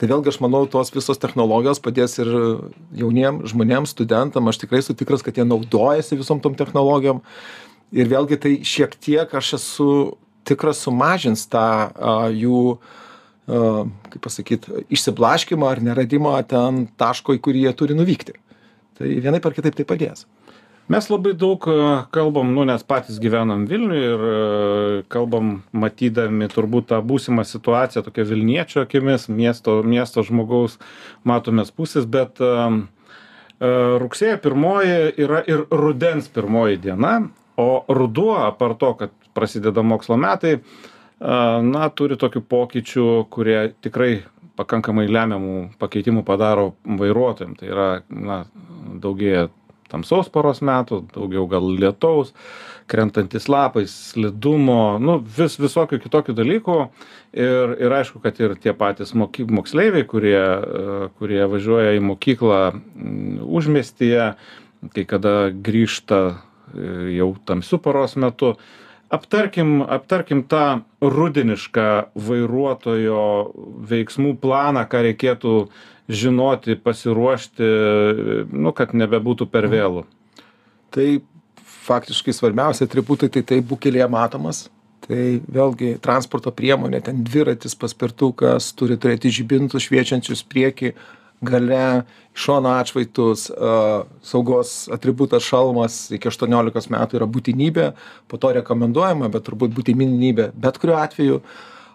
Tai 0.00 0.08
vėlgi 0.10 0.32
aš 0.32 0.40
manau, 0.44 0.64
tos 0.68 0.92
visos 0.92 1.20
technologijos 1.22 1.80
padės 1.82 2.18
ir 2.20 2.28
jauniem 2.98 3.42
žmonėm, 3.48 3.86
studentam. 3.88 4.48
Aš 4.50 4.62
tikrai 4.64 4.82
esu 4.82 4.96
tikras, 4.98 5.24
kad 5.24 5.36
jie 5.38 5.46
naudojasi 5.46 6.18
visom 6.20 6.40
tom 6.44 6.56
technologijom. 6.58 7.22
Ir 7.92 8.10
vėlgi 8.10 8.40
tai 8.40 8.54
šiek 8.66 8.96
tiek 8.96 9.32
aš 9.38 9.54
esu 9.60 9.88
tikras 10.48 10.80
sumažins 10.82 11.46
tą 11.52 11.64
a, 11.92 12.16
jų 12.34 12.62
a, 12.74 13.86
kaip 14.12 14.20
pasakyt, 14.26 14.68
išsiblaškimą 14.92 15.70
ar 15.70 15.84
neradimą 15.84 16.34
ten 16.50 16.86
taško, 17.00 17.36
į 17.38 17.44
kurį 17.44 17.66
jie 17.68 17.74
turi 17.78 17.96
nuvykti. 17.96 18.36
Tai 18.98 19.12
vienai 19.24 19.40
par 19.44 19.54
kitaip 19.56 19.76
tai 19.78 19.86
padės. 19.88 20.26
Mes 20.90 21.06
labai 21.08 21.32
daug 21.38 21.62
e, 21.70 21.74
kalbam, 22.10 22.48
nu, 22.52 22.64
nes 22.66 22.82
patys 22.82 23.20
gyvenam 23.22 23.68
Vilniuje 23.70 24.08
ir 24.08 24.24
e, 24.26 25.02
kalbam 25.12 25.52
matydami 25.70 26.48
turbūt 26.50 26.88
tą 26.90 26.98
būsimą 27.06 27.44
situaciją 27.46 28.02
tokia 28.02 28.24
Vilniečio 28.26 28.82
akimis, 28.82 29.28
miesto, 29.30 29.78
miesto 29.86 30.24
žmogaus 30.26 30.80
matomės 31.28 31.70
pusės, 31.70 32.08
bet 32.10 32.42
e, 32.42 32.50
rugsėjo 34.02 34.40
pirmoji 34.42 34.98
yra 35.22 35.44
ir 35.46 35.62
rudens 35.70 36.26
pirmoji 36.34 36.80
diena, 36.82 37.14
o 37.62 37.84
ruduo, 37.86 38.34
apart 38.42 38.80
to, 38.82 38.90
kad 38.98 39.14
prasideda 39.36 39.84
mokslo 39.86 40.18
metai, 40.18 40.56
na, 41.22 41.86
turi 41.94 42.16
tokių 42.18 42.40
pokyčių, 42.50 43.04
kurie 43.30 43.58
tikrai 43.84 44.24
pakankamai 44.58 45.06
lemiamų 45.06 45.58
pakeitimų 45.78 46.24
padaro 46.26 46.72
vairuotojams. 46.82 47.60
Tai 47.60 47.68
yra, 47.70 47.88
na, 48.10 48.42
daugėja 49.02 49.46
tamsaus 49.92 50.30
paros 50.32 50.62
metų, 50.64 51.02
daugiau 51.14 51.46
gal 51.50 51.68
lietaus, 51.76 52.32
krentantis 52.90 53.48
lapai, 53.52 53.84
slidumo, 53.88 54.98
nu, 55.02 55.18
vis 55.36 55.58
visokių 55.60 56.00
kitokių 56.02 56.36
dalykų. 56.36 56.78
Ir, 57.32 57.76
ir 57.80 57.94
aišku, 57.96 58.20
kad 58.24 58.36
ir 58.42 58.56
tie 58.60 58.74
patys 58.76 59.14
moky, 59.16 59.46
moksleiviai, 59.48 60.04
kurie, 60.08 60.36
e, 60.36 61.08
kurie 61.16 61.40
važiuoja 61.48 61.94
į 61.96 62.02
mokyklą 62.04 62.60
mm, 62.74 63.38
užmestyje, 63.48 64.32
kai 64.92 65.06
kada 65.08 65.36
grįžta 65.54 66.20
e, 66.28 66.34
jau 67.16 67.32
tamsių 67.48 67.80
paros 67.84 68.18
metu. 68.20 68.56
Aptarkim, 69.12 69.82
aptarkim 69.84 70.40
tą 70.48 70.82
rudenišką 71.04 71.88
vairuotojo 72.16 73.24
veiksmų 73.90 74.38
planą, 74.40 74.86
ką 74.88 75.02
reikėtų 75.08 75.56
žinoti, 76.08 76.78
pasiruošti, 76.80 77.68
nu, 78.52 78.72
kad 78.76 78.94
nebebūtų 78.96 79.48
per 79.52 79.68
vėlų. 79.72 80.06
Tai 80.92 81.06
faktiškai 81.86 82.34
svarbiausia 82.36 82.86
atributai 82.88 83.28
tai 83.32 83.42
tai 83.46 83.60
būkelėje 83.60 84.08
matomas. 84.12 84.64
Tai 85.02 85.22
vėlgi 85.50 85.96
transporto 86.02 86.52
priemonė, 86.54 87.00
ten 87.02 87.24
dviratis, 87.26 87.74
paspirtukas, 87.74 88.70
turi 88.78 88.96
turėti 88.96 89.32
žibintus 89.34 89.88
šviečiančius 89.88 90.44
prieki, 90.46 90.92
gale, 91.42 92.02
iš 92.32 92.46
šono 92.46 92.72
atšvaitus, 92.80 93.50
a, 93.50 94.02
saugos 94.24 94.88
atributas 94.92 95.44
šalmas 95.46 96.04
iki 96.14 96.30
18 96.30 96.90
metų 96.94 97.20
yra 97.20 97.28
būtinybė, 97.28 97.86
po 98.30 98.40
to 98.40 98.52
rekomenduojama, 98.58 99.30
bet 99.32 99.46
turbūt 99.48 99.74
būtinybė 99.76 100.52
bet 100.54 100.80
kuriuo 100.82 101.00
atveju. 101.02 101.40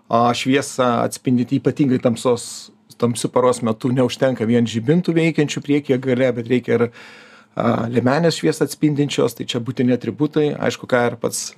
A, 0.08 0.30
šviesą 0.38 1.02
atspindyti 1.04 1.60
ypatingai 1.60 2.00
tamsos, 2.04 2.70
tamsių 2.98 3.32
paros 3.34 3.62
metu 3.66 3.92
neužtenka 3.94 4.48
vien 4.48 4.68
žibintų 4.68 5.16
veikiančių 5.18 5.64
priekyje 5.66 5.98
gale, 6.04 6.30
bet 6.38 6.52
reikia 6.52 6.78
ir 6.78 6.86
a, 6.88 7.88
liemenės 7.92 8.40
šviesą 8.40 8.68
atspindinčios, 8.70 9.36
tai 9.36 9.48
čia 9.50 9.64
būtini 9.64 9.96
atributai. 9.98 10.52
Aišku, 10.56 10.88
ką 10.88 11.04
ir 11.12 11.20
pats 11.20 11.50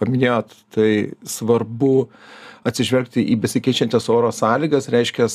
paminėjot, 0.00 0.54
tai 0.74 0.90
svarbu 1.26 2.08
atsižvelgti 2.68 3.22
į 3.32 3.38
besikeičiančias 3.42 4.08
oro 4.12 4.30
sąlygas, 4.34 4.90
reiškia, 4.92 5.28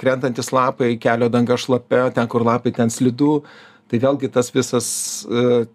krentantis 0.00 0.52
lapai, 0.54 0.94
kelio 1.02 1.30
danga 1.32 1.58
šlapia, 1.58 2.10
ten 2.14 2.28
kur 2.30 2.44
lapai, 2.46 2.74
ten 2.76 2.92
slidu. 2.92 3.40
Tai 3.90 4.00
vėlgi 4.02 4.30
tas 4.34 4.50
visas, 4.54 4.88
e, 5.30 5.66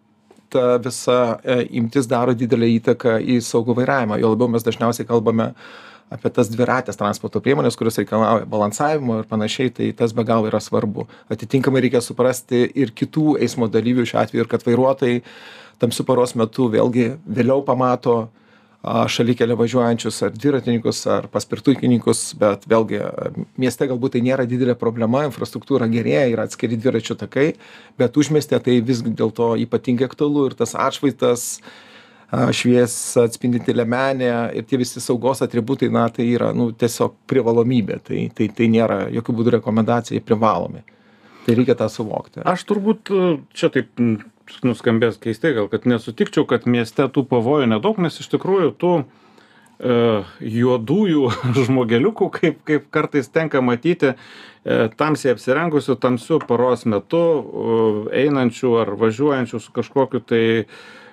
ta 0.51 0.75
visa 0.83 1.19
e, 1.43 1.61
imtis 1.79 2.09
daro 2.11 2.35
didelę 2.35 2.67
įtaką 2.77 3.21
į 3.23 3.39
saugų 3.45 3.77
vairavimą. 3.79 4.19
Jo 4.19 4.33
labiau 4.33 4.51
mes 4.51 4.67
dažniausiai 4.67 5.07
kalbame 5.07 5.53
apie 6.11 6.31
tas 6.35 6.49
dviratės 6.51 6.99
transporto 6.99 7.39
priemones 7.43 7.77
kurios 7.79 7.95
reikalauja 8.01 8.47
balansavimo 8.51 9.21
ir 9.21 9.29
panašiai 9.29 9.71
tai 9.77 9.89
tas 9.97 10.11
be 10.15 10.25
galo 10.27 10.49
yra 10.49 10.59
svarbu 10.59 11.07
atitinkamai 11.31 11.85
reikia 11.85 12.01
suprasti 12.03 12.65
ir 12.83 12.91
kitų 12.91 13.37
eismo 13.45 13.69
dalyvių 13.71 14.03
šiuo 14.09 14.19
atveju 14.19 14.43
ir 14.43 14.49
kad 14.51 14.65
vairuotojai 14.67 15.21
tamsiu 15.81 16.05
paros 16.07 16.35
metu 16.37 16.69
vėlgi 16.71 17.15
vėliau 17.25 17.65
pamato 17.65 18.29
a 18.81 19.03
šalikelę 19.05 19.53
važiuojančius 19.59 20.23
ar 20.25 20.31
dviratininkus 20.33 21.03
ar 21.13 21.27
paspirtukininkus 21.29 22.23
bet 22.41 22.63
vėlgi 22.69 23.03
mieste 23.61 23.85
galbūt 23.89 24.15
tai 24.15 24.23
nėra 24.25 24.47
didelė 24.49 24.73
problema 24.73 25.21
infrastruktūra 25.27 25.85
gerėja 25.91 26.31
yra 26.31 26.47
atskiri 26.49 26.79
dviračių 26.81 27.19
takai 27.21 27.51
bet 28.01 28.17
užmiestyje 28.17 28.61
tai 28.65 28.79
vis 28.87 29.03
dėlto 29.05 29.53
ypatingai 29.67 30.09
aktualu 30.09 30.47
ir 30.49 30.57
tas 30.57 30.73
atšvaitas 30.73 31.45
šviesą 32.31 33.25
atspindinti 33.27 33.75
liemenė 33.75 34.31
ir 34.55 34.65
tie 34.67 34.79
visi 34.79 35.03
saugos 35.03 35.43
atributai 35.43 35.89
na 35.91 36.07
tai 36.09 36.29
yra 36.31 36.51
nu 36.55 36.69
tiesiog 36.71 37.17
privalomybė. 37.27 37.99
Tai 38.07 38.21
tai 38.35 38.47
tai 38.55 38.69
nėra 38.71 39.03
jokiu 39.11 39.35
būdu 39.35 39.57
rekomendacija 39.57 40.23
privalomi. 40.23 40.83
Tai 41.45 41.55
reikia 41.57 41.75
tą 41.75 41.89
suvokti. 41.91 42.45
Aš 42.47 42.63
turbūt 42.69 43.11
čia 43.57 43.71
taip 43.73 43.91
nuskambės 44.65 45.19
keistai 45.21 45.53
gal 45.57 45.69
kad 45.71 45.87
nesutikčiau 45.89 46.45
kad 46.49 46.67
mieste 46.69 47.07
tų 47.07 47.25
pavojų 47.31 47.69
nedaug 47.73 47.99
nes 48.03 48.19
iš 48.21 48.29
tikrųjų 48.33 48.71
tų 48.81 48.93
e, 49.01 49.97
juodųjų 50.39 51.27
žmogeliukų 51.67 52.29
kaip 52.37 52.63
kaip 52.67 52.89
kartais 52.93 53.29
tenka 53.29 53.61
matyti 53.65 54.13
e, 54.13 54.15
tamsiai 54.97 55.35
apsirengusių 55.35 55.97
tamsiu 56.01 56.41
paros 56.47 56.87
metu 56.89 57.23
einančių 58.23 58.75
ar 58.85 58.95
važiuojančių 59.01 59.61
su 59.61 59.77
kažkokiu 59.77 60.25
tai 60.25 60.43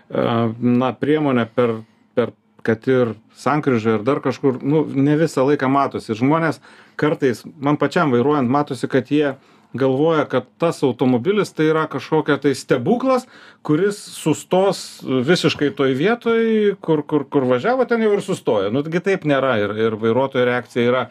na 0.09 0.95
priemonė 0.97 1.43
per 1.53 1.75
per 2.17 2.33
kad 2.63 2.89
ir 2.89 3.15
sankryžoj 3.39 3.99
ar 3.99 4.05
dar 4.05 4.21
kažkur 4.25 4.59
nu 4.63 4.83
ne 4.89 5.17
visą 5.17 5.45
laiką 5.47 5.69
matosi. 5.73 6.17
Žmonės 6.19 6.59
kartais 7.01 7.45
man 7.57 7.79
pačiam 7.81 8.13
vairuojant 8.13 8.51
matosi 8.51 8.91
kad 8.91 9.13
jie 9.13 9.37
galvoja 9.75 10.25
kad 10.25 10.47
tas 10.59 10.83
automobilis 10.83 11.53
tai 11.53 11.69
yra 11.73 11.87
kažkokia 11.91 12.39
tai 12.41 12.55
stebuklas 12.57 13.27
kuris 13.63 13.99
sustos 13.99 15.03
visiškai 15.05 15.75
toj 15.77 15.93
vietoj 15.99 16.47
kur 16.81 17.05
kur 17.07 17.27
kur 17.29 17.45
važiavo 17.51 17.85
ten 17.85 18.03
jau 18.03 18.15
ir 18.17 18.25
sustoja 18.25 18.73
nu 18.73 18.83
gi 18.83 19.05
taip 19.05 19.29
nėra 19.29 19.59
ir 19.65 19.77
ir 19.89 19.99
vairuotojo 20.01 20.49
reakcija 20.49 20.89
yra 20.89 21.05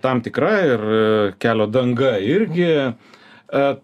tam 0.00 0.22
tikra 0.24 0.52
ir 0.66 0.82
kelio 1.38 1.66
danga 1.66 2.16
irgi. 2.18 2.72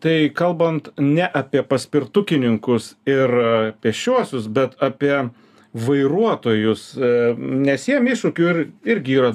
Tai 0.00 0.16
kalbant 0.36 0.90
ne 1.00 1.24
apie 1.24 1.62
paspirtukininkus 1.64 2.90
ir 3.08 3.32
pėsčiuosius 3.80 4.48
bet 4.52 4.74
apie 4.84 5.30
vairuotojus 5.74 6.84
nes 7.38 7.88
jiem 7.88 8.06
iššūkių 8.12 8.46
ir 8.50 8.60
irgi 8.94 9.18
yra 9.18 9.32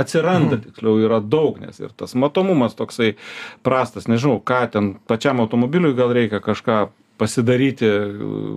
atsiranda 0.00 0.56
tiksliau 0.62 0.96
yra 1.04 1.20
daug 1.20 1.60
nes 1.60 1.76
ir 1.82 1.92
tas 1.96 2.16
matomumas 2.16 2.76
toksai 2.78 3.12
prastas 3.66 4.08
nežinau 4.08 4.40
ką 4.40 4.62
ten 4.72 4.94
pačiam 5.06 5.42
automobiliui 5.44 5.96
gal 5.98 6.14
reikia 6.16 6.40
kažką 6.40 6.86
pasidaryti 7.20 7.88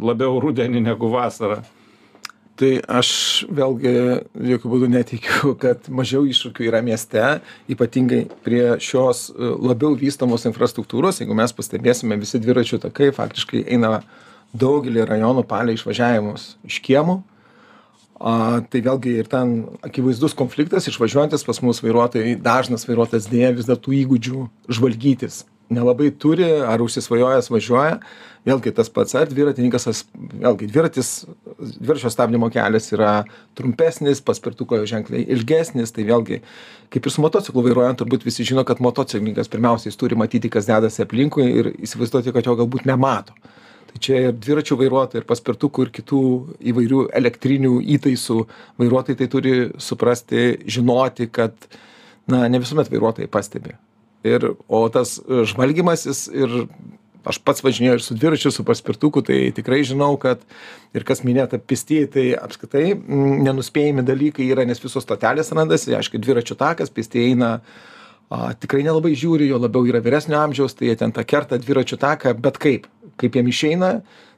labiau 0.06 0.40
rudenį 0.42 0.84
negu 0.86 1.10
vasarą. 1.14 1.62
Tai 2.56 2.70
aš 3.00 3.10
vėlgi 3.52 3.92
jokiu 4.54 4.70
būdu 4.72 4.88
neteigiu 4.88 5.56
kad 5.60 5.90
mažiau 5.92 6.24
iššūkių 6.24 6.70
yra 6.70 6.80
mieste 6.86 7.24
ypatingai 7.72 8.22
prie 8.46 8.78
šios 8.80 9.28
e, 9.34 9.50
labiau 9.60 9.98
vystomos 10.00 10.48
infrastruktūros. 10.48 11.20
Jeigu 11.20 11.36
mes 11.36 11.52
pastebėsime 11.58 12.16
visi 12.22 12.40
dviračių 12.40 12.80
takai 12.88 13.12
faktiškai 13.16 13.66
eina 13.76 13.98
daugelyje 14.60 15.08
rajonų 15.10 15.46
palei 15.50 15.78
išvažiavimus 15.78 16.56
iš 16.68 16.82
kiemų 16.86 17.20
a 18.16 18.62
tai 18.72 18.80
vėlgi 18.86 19.18
ir 19.20 19.28
ten 19.32 19.56
akivaizdus 19.84 20.38
konfliktas 20.38 20.88
išvažiuojantys 20.88 21.44
pas 21.48 21.60
mus 21.66 21.82
vairuotojai 21.84 22.38
dažnas 22.40 22.88
vairuotojas 22.88 23.28
deja 23.32 23.52
vis 23.56 23.68
dar 23.68 23.82
tų 23.82 23.98
įgūdžių 24.04 24.46
žvalgytis 24.78 25.44
nelabai 25.70 26.12
turi 26.12 26.46
ar 26.46 26.82
užsisvajojęs 26.84 27.50
važiuoja. 27.50 28.00
Vėlgi 28.46 28.74
tas 28.78 28.92
pats 28.94 29.16
ar 29.18 29.26
dviratininkas 29.26 29.88
as 29.90 30.04
vėlgi 30.14 30.68
dviratis 30.70 31.10
dviračio 31.58 32.12
stabdymo 32.14 32.52
kelias 32.54 32.92
yra 32.94 33.14
trumpesnis 33.58 34.22
paspirtuko 34.22 34.84
ženkliai 34.86 35.26
ilgesnis 35.34 35.96
tai 35.96 36.06
vėlgi 36.06 36.44
kaip 36.94 37.10
ir 37.10 37.16
su 37.16 37.26
motociklu 37.26 37.64
vairuojant 37.66 37.98
turbūt 38.04 38.28
visi 38.28 38.46
žino 38.46 38.62
kad 38.68 38.84
motociklininkas 38.86 39.50
pirmiausia 39.50 39.90
jis 39.90 39.98
turi 39.98 40.20
matyti 40.20 40.54
kas 40.54 40.70
dedasi 40.70 41.02
aplinkui 41.08 41.48
ir 41.50 41.72
įsivaizduoti 41.74 42.36
kad 42.36 42.46
jo 42.46 42.54
galbūt 42.62 42.86
nemato 42.86 43.34
tai 43.96 44.04
čia 44.04 44.22
ir 44.28 44.36
dviračių 44.36 44.76
vairuotojai 44.80 45.22
ir 45.22 45.28
paspirtukų 45.30 45.86
ir 45.86 45.92
kitų 45.96 46.22
įvairių 46.72 47.02
elektrinių 47.16 47.80
įtaisų 47.96 48.42
vairuotojai 48.82 49.20
tai 49.22 49.28
turi 49.32 49.56
suprasti 49.80 50.60
žinoti 50.68 51.30
kad 51.32 51.56
na 52.28 52.48
ne 52.50 52.60
visuomet 52.60 52.92
vairuotojai 52.92 53.32
pastebi. 53.32 53.76
Ir 54.26 54.56
o 54.68 54.84
tas 54.90 55.20
žvalgymasis 55.24 56.28
ir 56.34 56.68
aš 57.26 57.40
pats 57.46 57.64
važinėju 57.66 57.98
ir 57.98 58.04
su 58.04 58.16
dviračiu 58.18 58.52
su 58.52 58.66
paspirtuku 58.68 59.24
tai 59.26 59.40
tikrai 59.56 59.82
žinau 59.88 60.14
kad 60.22 60.44
ir 60.94 61.06
kas 61.08 61.24
minėta 61.26 61.58
pėstieji 61.58 62.12
tai 62.12 62.26
apskritai 62.38 62.94
nenuspėjami 62.96 64.06
dalykai 64.06 64.50
yra 64.52 64.66
nes 64.68 64.82
visos 64.82 65.06
stotelės 65.06 65.54
randasi 65.56 65.96
aišku 65.98 66.22
dviračių 66.22 66.58
takas 66.60 66.94
pėstieji 66.94 67.34
eina 67.34 67.60
a 68.34 68.54
tikrai 68.58 68.84
nelabai 68.86 69.14
žiūri 69.18 69.50
juo 69.50 69.60
labiau 69.62 69.86
yra 69.90 70.02
vyresnio 70.04 70.40
amžiaus 70.42 70.78
tai 70.78 70.90
jie 70.90 71.00
ten 71.00 71.14
tą 71.14 71.26
kerta 71.28 71.60
dviračių 71.62 72.00
taką 72.02 72.34
bet 72.42 72.58
kaip? 72.62 72.88
Kaip 73.22 73.38
jiem 73.38 73.52
išeina? 73.52 73.92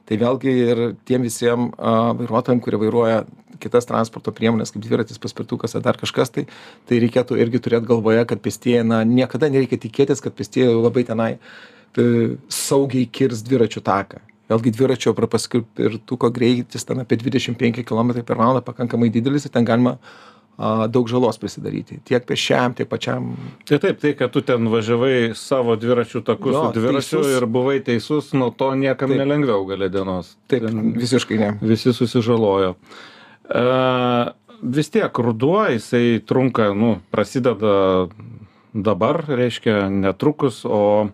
Tai 0.08 0.16
vėlgi 0.16 0.52
ir 0.64 0.82
tiem 1.08 1.24
visiem 1.26 1.70
a 1.76 2.12
vairuotojam 2.16 2.60
kurie 2.64 2.80
vairuoja 2.80 3.24
kitas 3.60 3.88
transporto 3.88 4.32
priemones 4.32 4.72
kaip 4.72 4.84
dviratis 4.84 5.20
paspirtukas 5.20 5.74
ar 5.76 5.84
dar 5.84 5.98
kažkas 6.00 6.32
tai 6.34 6.46
tai 6.88 7.00
reikėtų 7.02 7.40
irgi 7.42 7.60
turėt 7.64 7.88
galvoje 7.88 8.24
kad 8.28 8.40
pėstieji 8.44 8.86
na 8.86 9.02
niekada 9.08 9.50
nereikia 9.52 9.80
tikėtis 9.82 10.24
kad 10.24 10.36
pėstieji 10.38 10.78
labai 10.78 11.04
tenai 11.08 11.30
e, 11.34 12.36
saugiai 12.48 13.08
kirs 13.10 13.44
dviračių 13.46 13.84
taką. 13.84 14.22
Vėlgi 14.48 14.72
dviračio 14.72 15.12
paspirtuko 15.12 16.30
greitis 16.32 16.86
ten 16.88 17.02
apie 17.02 17.18
dvidešim 17.20 17.56
penki 17.60 17.84
kilometrai 17.84 18.24
per 18.24 18.40
valandą 18.40 18.62
pakankamai 18.64 19.10
didelis 19.12 19.44
ir 19.44 19.52
ten 19.52 19.66
galima 19.68 19.98
daug 20.58 21.06
žalos 21.06 21.38
prisidaryti. 21.38 22.00
Tiek 22.08 22.24
pėsčiajam 22.26 22.74
tiek 22.78 22.88
pačiam. 22.90 23.30
Tai 23.68 23.78
taip 23.82 24.00
tai 24.02 24.14
kad 24.18 24.32
tu 24.34 24.42
ten 24.42 24.66
važiavai 24.72 25.30
savo 25.38 25.76
dviračių 25.78 26.22
taku 26.26 26.54
su 26.54 26.64
dviračiu 26.74 27.22
ir 27.36 27.46
buvai 27.46 27.78
teisus 27.86 28.32
nuo 28.34 28.50
to 28.50 28.72
niekam 28.74 29.14
nelengviau 29.14 29.62
gale 29.68 29.90
dienos. 29.92 30.34
Taip 30.50 30.66
visiškai 30.98 31.38
ne. 31.38 31.52
visi 31.62 31.94
susižalojo. 31.94 32.74
A 33.54 34.34
vis 34.62 34.90
tiek 34.90 35.18
ruduo 35.18 35.62
jisai 35.70 36.18
trunka 36.26 36.72
nu 36.74 36.98
prasideda 37.10 38.08
dabar 38.74 39.22
reiškia 39.28 39.88
netrukus 39.88 40.64
o 40.64 41.08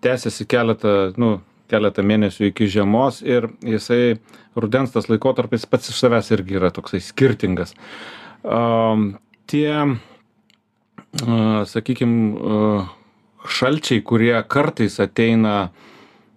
tęsiasi 0.00 0.46
keletą 0.48 1.12
nu 1.20 1.36
keletą 1.70 2.04
mėnesių 2.06 2.50
iki 2.50 2.68
žiemos 2.70 3.20
ir 3.26 3.50
jisai 3.60 4.16
rudens 4.56 4.94
tas 4.94 5.10
laikotarpis 5.10 5.66
pats 5.68 5.90
iš 5.92 6.00
savęs 6.00 6.30
irgi 6.34 6.58
yra 6.60 6.70
toksai 6.74 7.02
skirtingas 7.02 7.74
tie, 8.46 9.70
sakykim, 11.66 12.16
šalčiai, 13.46 14.02
kurie 14.06 14.34
kartais 14.48 14.98
ateina 15.02 15.70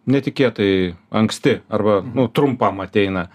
netikėtai 0.10 0.96
anksti 1.14 1.60
arba 1.70 2.00
nu, 2.06 2.28
trumpam 2.34 2.82
ateina. 2.86 3.28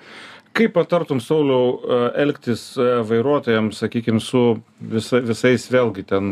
Kaip 0.55 0.77
patartum, 0.77 1.19
Sauliau, 1.19 1.81
elgtis 2.15 2.77
vairuotojams, 2.79 3.81
sakykime, 3.83 4.21
su 4.23 4.61
visa, 4.79 5.19
visais 5.19 5.67
vėlgi 5.67 6.05
ten 6.07 6.29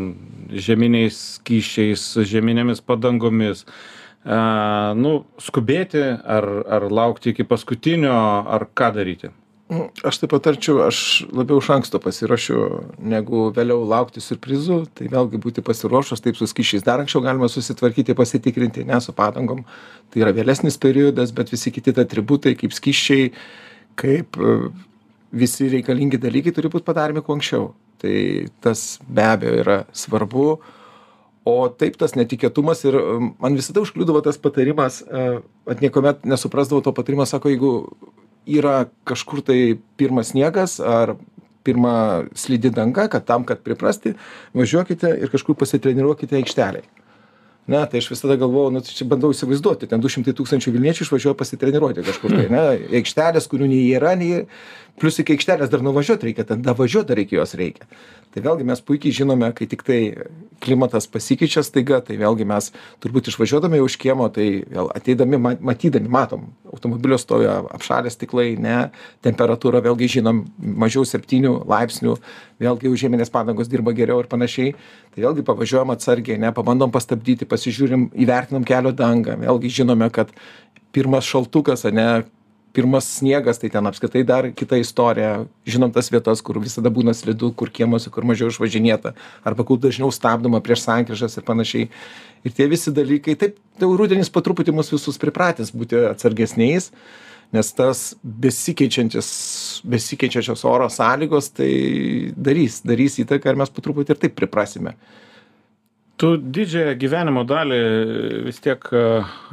žeminiais 0.47 1.17
skyšiais, 1.41 2.05
žeminėmis 2.31 2.79
padangomis? 2.87 3.65
A, 4.23 4.93
nu, 4.95 5.25
skubėti 5.43 6.05
ar, 6.23 6.47
ar 6.71 6.87
laukti 6.87 7.33
iki 7.33 7.43
paskutinio, 7.43 8.15
ar 8.47 8.69
ką 8.71 8.93
daryti? 8.95 9.33
Nu, 9.73 9.87
aš 10.05 10.19
tai 10.21 10.27
patarčiau, 10.29 10.83
aš 10.85 10.97
labiau 11.33 11.57
iš 11.61 11.69
anksto 11.73 11.97
pasiruošiu, 12.01 12.57
negu 13.01 13.47
vėliau 13.55 13.81
laukti 13.89 14.21
surprizų, 14.21 14.83
tai 14.93 15.07
vėlgi 15.09 15.39
būti 15.41 15.63
pasiruošus, 15.65 16.21
taip 16.21 16.37
su 16.37 16.45
skyšiais 16.49 16.85
dar 16.85 17.01
anksčiau 17.01 17.23
galima 17.25 17.49
susitvarkyti, 17.49 18.13
pasitikrinti, 18.17 18.85
ne 18.85 18.99
su 19.01 19.15
padangom. 19.17 19.63
Tai 20.13 20.21
yra 20.21 20.35
vėlesnis 20.35 20.77
periodas, 20.81 21.33
bet 21.33 21.49
visi 21.55 21.73
kiti 21.73 21.95
atributai, 22.03 22.53
kaip 22.59 22.75
skyšiai, 22.75 23.31
kaip 23.97 24.37
e, 24.37 24.53
visi 25.41 25.71
reikalingi 25.73 26.21
dalykai 26.21 26.53
turi 26.53 26.69
būti 26.69 26.85
padaromi 26.91 27.25
kuo 27.25 27.39
anksčiau. 27.39 27.71
Tai 28.03 28.15
tas 28.61 28.99
be 29.07 29.25
abejo 29.25 29.59
yra 29.63 29.83
svarbu. 29.95 30.49
O 31.49 31.55
taip 31.71 31.97
tas 31.99 32.13
netikėtumas 32.19 32.85
ir 32.85 32.99
e, 32.99 33.05
man 33.41 33.57
visada 33.57 33.81
užkliūdavo 33.81 34.21
tas 34.27 34.37
patarimas, 34.43 35.01
at 35.07 35.79
e, 35.79 35.81
niekuomet 35.87 36.27
nesuprasdavau 36.29 36.85
to 36.85 36.93
patarimo, 36.93 37.25
sako, 37.25 37.55
jeigu 37.55 37.73
yra 38.47 38.87
kažkur 39.07 39.43
tai 39.45 39.77
pirmas 39.97 40.33
sniegas 40.33 40.79
ar 40.79 41.15
pirma 41.63 42.23
slidi 42.35 42.69
danga 42.69 43.07
kad 43.07 43.25
tam 43.25 43.45
kad 43.47 43.63
priprasti 43.63 44.13
važiuokite 44.53 45.15
ir 45.21 45.31
kažkur 45.31 45.55
pasitreniruokite 45.55 46.35
aikštelėj 46.41 46.89
ne 47.67 47.79
tai 47.87 47.99
aš 48.01 48.09
visada 48.11 48.35
galvojau 48.35 48.71
nu 48.75 48.81
tai 48.83 48.91
čia 48.91 49.07
bandau 49.07 49.31
įsivaizduoti 49.31 49.87
ten 49.87 50.01
du 50.03 50.11
šimtai 50.11 50.33
tūkstančių 50.35 50.73
vilniečių 50.75 51.05
išvažiuoja 51.05 51.37
pasitreniruoti 51.39 52.03
kažkur 52.03 52.35
tai 52.35 52.47
ne 52.51 52.63
aikštelės 52.99 53.47
kurių 53.51 53.69
nei 53.71 53.85
yra 53.95 54.17
nei 54.19 54.43
plius 54.99 55.21
iki 55.23 55.37
aikštelės 55.37 55.71
dar 55.71 55.83
nuvažiuot 55.85 56.25
reikia 56.27 56.43
ten 56.49 56.65
davažiuot 56.65 57.07
dar 57.07 57.21
iki 57.23 57.39
jos 57.39 57.55
reikia. 57.59 57.87
Tai 58.33 58.43
vėlgi 58.43 58.67
mes 58.67 58.83
puikiai 58.83 59.15
žinome 59.15 59.51
kai 59.55 59.69
tiktai 59.71 60.01
klimatas 60.63 61.07
pasikeičia 61.07 61.63
staiga 61.63 62.01
tai 62.03 62.19
vėlgi 62.19 62.47
mes 62.49 62.71
turbūt 63.03 63.31
išvažiuodami 63.31 63.79
už 63.85 63.97
kiemo 64.01 64.27
tai 64.33 64.49
vėl 64.67 64.91
ateidami 64.91 65.39
ma 65.39 65.55
matydami 65.71 66.11
matom 66.11 66.51
automobilio 66.83 67.17
stovi 67.17 67.47
apšalę 67.47 68.11
stiklai 68.11 68.57
ne 68.59 68.89
temperatūra 69.23 69.79
vėlgi 69.83 70.09
žinom 70.17 70.43
mažiau 70.59 71.07
septynių 71.07 71.63
laipsnių 71.69 72.17
vėlgi 72.63 72.89
jau 72.89 72.99
žieminės 72.99 73.31
padangos 73.31 73.71
dirba 73.71 73.95
geriau 73.95 74.19
ir 74.19 74.27
panašiai. 74.27 74.75
Tai 75.15 75.23
vėlgi 75.23 75.45
pavažiuojam 75.47 75.93
atsargiai 75.95 76.37
ane 76.37 76.51
pabandom 76.55 76.91
pastabdyti 76.91 77.47
pasižiūrim 77.47 78.09
įvertinam 78.25 78.67
kelio 78.67 78.91
dangą 78.91 79.39
vėlgi 79.39 79.71
žinome 79.79 80.09
kad 80.13 80.31
pirmas 80.93 81.25
šaltukas 81.25 81.87
ane 81.89 82.25
pirmas 82.73 83.07
sniegas 83.19 83.59
tai 83.61 83.69
ten 83.69 83.85
apskritai 83.87 84.23
dar 84.27 84.49
kita 84.51 84.79
istorija. 84.81 85.45
Žinom 85.69 85.93
tas 85.93 86.09
vietas 86.11 86.41
kur 86.45 86.57
visada 86.61 86.91
būna 86.93 87.13
slidu 87.13 87.51
kur 87.57 87.69
kiemuose 87.69 88.11
kur 88.13 88.25
mažiau 88.25 88.49
išvažinėta 88.51 89.13
arba 89.45 89.65
kur 89.67 89.81
dažniau 89.81 90.11
stabdoma 90.13 90.61
prieš 90.65 90.87
sankryžas 90.87 91.37
ir 91.37 91.45
panašiai. 91.47 91.91
Ir 92.43 92.55
tie 92.57 92.67
visi 92.71 92.91
dalykai 92.91 93.37
taip 93.39 93.59
jau 93.79 93.91
rudenis 93.97 94.33
po 94.33 94.41
truputį 94.43 94.73
mus 94.75 94.89
visus 94.93 95.21
pripratins 95.21 95.71
būti 95.73 96.01
atsargesniais 96.09 96.91
nes 97.53 97.69
tas 97.77 97.99
besikeičiantis 98.23 99.27
besikeičiančios 99.85 100.65
oro 100.65 100.89
sąlygos 100.89 101.51
tai 101.59 101.69
darys 102.33 102.81
darys 102.81 103.19
įtaką 103.21 103.53
ir 103.53 103.61
mes 103.61 103.69
po 103.69 103.83
truputį 103.85 104.15
ir 104.15 104.21
taip 104.25 104.35
priprasime. 104.39 104.95
Tu 106.17 106.35
didžiąją 106.37 106.93
gyvenimo 107.01 107.43
dalį 107.45 107.79
vis 108.47 108.61
tiek 108.63 108.85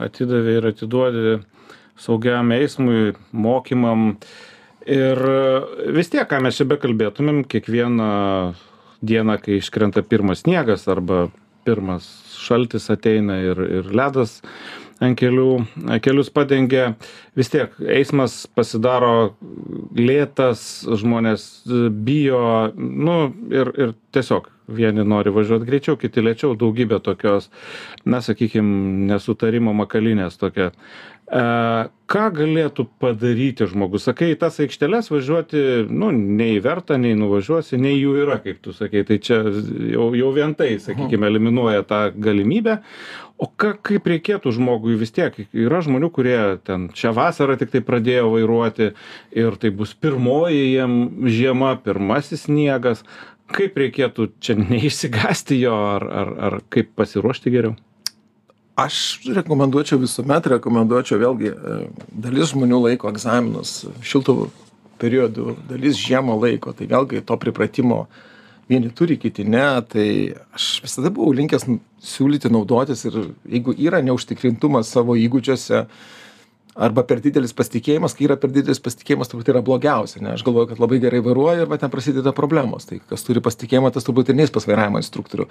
atidavei 0.07 0.59
ir 0.59 0.69
atiduodi 0.73 1.39
saugiam 2.00 2.52
eismui, 2.57 3.14
mokymam. 3.33 4.14
Ir 4.90 5.21
vis 5.92 6.09
tiek, 6.11 6.25
ką 6.28 6.40
mes 6.42 6.57
čia 6.57 6.66
bekalbėtumėm, 6.71 7.45
kiekvieną 7.50 8.11
dieną, 9.04 9.37
kai 9.45 9.59
iškrenta 9.61 10.02
pirmas 10.02 10.45
sniegas 10.45 10.87
arba 10.88 11.28
pirmas 11.69 12.09
šaltis 12.40 12.88
ateina 12.92 13.37
ir, 13.45 13.61
ir 13.61 13.90
ledas 13.97 14.40
ant 15.00 15.16
kelių, 15.16 15.64
kelius 16.04 16.28
padengia, 16.33 16.95
vis 17.37 17.49
tiek 17.52 17.73
eismas 17.80 18.42
pasidaro 18.57 19.33
lėtas, 19.97 20.85
žmonės 20.85 21.47
bijo, 22.04 22.42
nu 22.76 23.16
ir, 23.49 23.73
ir 23.80 23.95
tiesiog 24.12 24.50
vieni 24.71 25.05
nori 25.07 25.33
važiuot 25.35 25.65
greičiau, 25.67 25.99
kiti 26.00 26.25
lėčiau, 26.25 26.57
daugybė 26.59 27.00
tokios, 27.05 27.50
na, 28.05 28.23
sakykime, 28.25 29.07
nesutarimo 29.11 29.75
makalinės 29.77 30.39
tokia. 30.41 30.71
E, 31.31 31.43
ką 32.11 32.25
galėtų 32.35 32.89
padaryti 32.99 33.69
žmogus? 33.71 34.09
Sakai 34.09 34.33
į 34.33 34.39
tas 34.41 34.57
aikšteles 34.62 35.12
važiuoti 35.12 35.61
nu 35.87 36.09
nei 36.11 36.57
verta 36.62 36.97
nei 36.99 37.15
nuvažiuosi 37.15 37.79
nei 37.79 38.00
jų 38.00 38.17
yra 38.25 38.41
kaip 38.43 38.59
tu 38.65 38.75
sakei 38.75 39.05
tai 39.07 39.21
čia 39.23 39.39
jau 39.93 40.09
jau 40.19 40.33
vien 40.35 40.57
tai 40.59 40.73
sakykim 40.83 41.29
eliminuoja 41.29 41.87
tą 41.87 42.00
galimybę. 42.19 42.81
O 43.41 43.47
ką 43.47 43.77
kaip 43.87 44.11
reikėtų 44.11 44.50
žmogui 44.59 44.99
vis 45.00 45.15
tiek? 45.15 45.39
Yra 45.55 45.79
žmonių 45.87 46.11
kurie 46.12 46.41
ten 46.67 46.91
šią 46.99 47.15
vasarą 47.17 47.55
tiktai 47.62 47.81
pradėjo 47.87 48.35
vairuoti 48.35 48.91
ir 49.31 49.61
tai 49.62 49.71
bus 49.71 49.95
pirmoji 49.95 50.67
jiem 50.75 50.99
žiema 51.31 51.77
pirmasis 51.85 52.49
sniegas 52.49 53.07
kaip 53.54 53.78
reikėtų 53.80 54.30
čia 54.42 54.57
neišsigąsti 54.61 55.61
jo 55.62 55.76
ar 55.97 56.07
ar 56.23 56.33
ar 56.49 56.59
kaip 56.73 56.92
pasiruošti 56.99 57.52
geriau? 57.52 57.76
Aš 58.80 59.21
rekomenduočiau 59.37 60.00
visuomet 60.00 60.47
rekomenduočiau 60.54 61.21
vėlgi 61.21 61.50
e, 61.52 61.78
dalis 62.26 62.54
žmonių 62.54 62.80
laiko 62.87 63.11
egzaminus 63.12 63.83
šiltu 64.07 64.49
periodu 65.00 65.57
dalis 65.69 65.99
žiemą 66.00 66.37
laiko 66.40 66.73
tai 66.76 66.88
vėlgi 66.90 67.25
to 67.26 67.37
pripratimo 67.40 68.04
vieni 68.71 68.92
turi 68.95 69.19
kiti 69.21 69.45
ne 69.45 69.66
tai 69.90 70.07
aš 70.57 70.71
visada 70.85 71.11
buvau 71.11 71.35
linkęs 71.37 71.66
siūlyti 72.12 72.52
naudotis 72.52 73.04
ir 73.09 73.19
jeigu 73.49 73.75
yra 73.76 74.02
neužtikrintumas 74.07 74.92
savo 74.95 75.16
įgūdžiuose 75.19 75.85
arba 76.79 77.03
per 77.07 77.19
didelis 77.23 77.53
pasitikėjimas 77.57 78.15
kai 78.15 78.27
yra 78.29 78.37
per 78.39 78.53
didelis 78.55 78.81
pasitikėjimas 78.83 79.31
turbūt 79.31 79.50
yra 79.50 79.62
blogiausia 79.65 80.21
ne? 80.23 80.35
Aš 80.37 80.45
galvoju 80.47 80.71
kad 80.71 80.83
labai 80.83 81.00
gerai 81.03 81.23
vairuoju 81.25 81.65
ir 81.65 81.71
va 81.71 81.79
ten 81.81 81.91
prasideda 81.91 82.33
problemos. 82.37 82.87
Tai 82.87 83.00
kas 83.11 83.27
turi 83.27 83.43
pasitikėjimą 83.43 83.91
tas 83.95 84.07
turbūt 84.07 84.31
ir 84.31 84.39
neis 84.39 84.55
pas 84.55 84.67
vairavimo 84.69 85.00
instruktorių. 85.03 85.49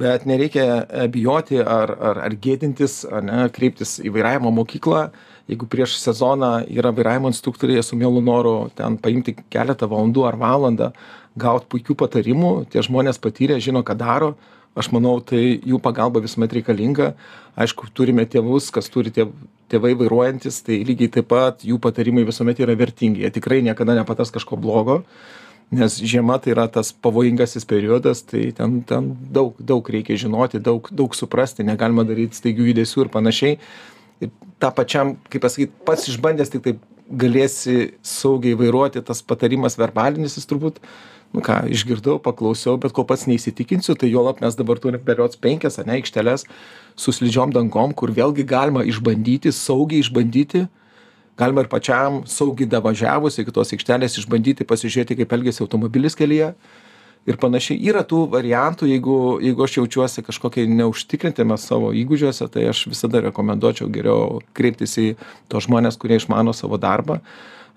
Bet 0.00 0.28
nereikia 0.30 0.66
e, 0.84 1.08
bijoti 1.10 1.58
ar 1.58 1.94
ar 2.10 2.22
ar 2.28 2.38
gėdintis 2.46 3.02
ane 3.10 3.48
kreiptis 3.56 3.98
į 3.98 4.14
vairavimo 4.14 4.54
mokyklą. 4.60 5.08
Jeigu 5.50 5.66
prieš 5.66 5.96
sezoną 5.98 6.52
yra 6.70 6.94
vairavimo 6.94 7.32
instruktoriai 7.32 7.80
jie 7.80 7.86
su 7.88 7.98
mielu 7.98 8.22
noru 8.22 8.54
ten 8.78 8.98
paimti 9.02 9.34
keletą 9.50 9.90
valandų 9.90 10.28
ar 10.28 10.38
valandą 10.38 10.92
gaut 11.40 11.66
puikių 11.70 11.96
patarimų 11.98 12.54
tie 12.70 12.82
žmonės 12.86 13.18
patyrę 13.18 13.58
žino 13.58 13.82
ką 13.82 13.98
daro. 13.98 14.34
Aš 14.78 14.92
manau 14.94 15.18
tai 15.18 15.58
jų 15.66 15.80
pagalba 15.82 16.22
visuomet 16.22 16.52
reikalinga. 16.54 17.16
Aišku 17.58 17.90
turime 17.90 18.22
tėvus 18.22 18.70
kas 18.70 18.86
turi 18.86 19.10
tėv 19.10 19.32
tėvai 19.70 19.94
vairuojantys 19.98 20.62
tai 20.66 20.80
lygiai 20.86 21.12
taip 21.18 21.30
pat 21.30 21.64
jų 21.66 21.78
patarimai 21.82 22.26
visuomet 22.28 22.60
yra 22.62 22.74
vertingi. 22.78 23.24
Jie 23.24 23.30
tikrai 23.36 23.60
niekada 23.66 23.96
nepatars 23.98 24.34
kažko 24.34 24.58
blogo 24.60 25.02
nes 25.70 26.00
žiema 26.02 26.38
tai 26.42 26.52
yra 26.54 26.66
tas 26.66 26.90
pavojingasis 26.92 27.64
periodas 27.64 28.24
tai 28.26 28.50
ten 28.56 28.82
ten 28.82 29.14
daug 29.30 29.54
daug 29.58 29.86
reikia 29.86 30.18
žinoti 30.18 30.58
daug 30.58 30.90
daug 30.90 31.14
suprasti 31.14 31.66
negalima 31.66 32.04
daryt 32.04 32.34
staigių 32.34 32.72
judesių 32.72 33.06
ir 33.06 33.12
panašiai. 33.14 33.58
Ir 34.20 34.32
tą 34.60 34.72
pačiam 34.74 35.14
kaip 35.30 35.46
pasakyt 35.46 35.76
pats 35.86 36.10
išbandęs 36.10 36.50
tiktai 36.52 36.74
galėsi 37.10 37.94
saugiai 38.06 38.56
vairuoti 38.58 39.02
tas 39.02 39.22
patarimas 39.22 39.76
verbalinis 39.78 40.36
jis 40.38 40.46
turbūt 40.50 40.78
nu 41.34 41.42
ką 41.46 41.60
išgirdau 41.70 42.18
paklausiau 42.22 42.78
bet 42.82 42.94
kol 42.94 43.06
pats 43.06 43.26
neįsitikinsiu 43.30 43.94
tai 43.98 44.10
juolab 44.10 44.42
mes 44.42 44.56
dabar 44.58 44.78
turim 44.82 45.02
berods 45.06 45.38
penkias 45.38 45.78
ane 45.82 45.96
aikšteles 45.98 46.46
su 46.96 47.14
slidžiom 47.14 47.54
dangom 47.54 47.94
kur 47.94 48.10
vėlgi 48.14 48.46
galima 48.46 48.84
išbandyti 48.86 49.52
saugiai 49.54 50.02
išbandyti. 50.04 50.66
Galima 51.40 51.64
ir 51.64 51.70
pačiam 51.72 52.20
saugiai 52.28 52.68
davažiavus 52.68 53.38
iki 53.40 53.54
tos 53.54 53.70
aikštelės 53.72 54.18
išbandyti 54.20 54.66
pasižiūrėti 54.68 55.16
kaip 55.22 55.32
elgiasi 55.38 55.62
automobilis 55.64 56.18
kelyje 56.18 56.50
ir 57.28 57.38
panašiai 57.40 57.80
yra 57.90 58.02
tų 58.06 58.24
variantų 58.32 58.88
jeigu 58.90 59.16
jeigu 59.44 59.66
aš 59.66 59.78
jaučiuosi 59.80 60.24
kažkokiai 60.26 60.70
neužtikrintame 60.72 61.58
savo 61.60 61.92
įgūdžiuose 61.96 62.48
tai 62.52 62.68
aš 62.72 62.86
visada 62.90 63.22
rekomenduočiau 63.28 63.90
geriau 63.92 64.40
kreiptis 64.56 64.96
į 65.00 65.08
tuos 65.52 65.68
žmones 65.68 66.00
kurie 66.00 66.20
išmano 66.20 66.56
savo 66.56 66.80
darbą 66.80 67.20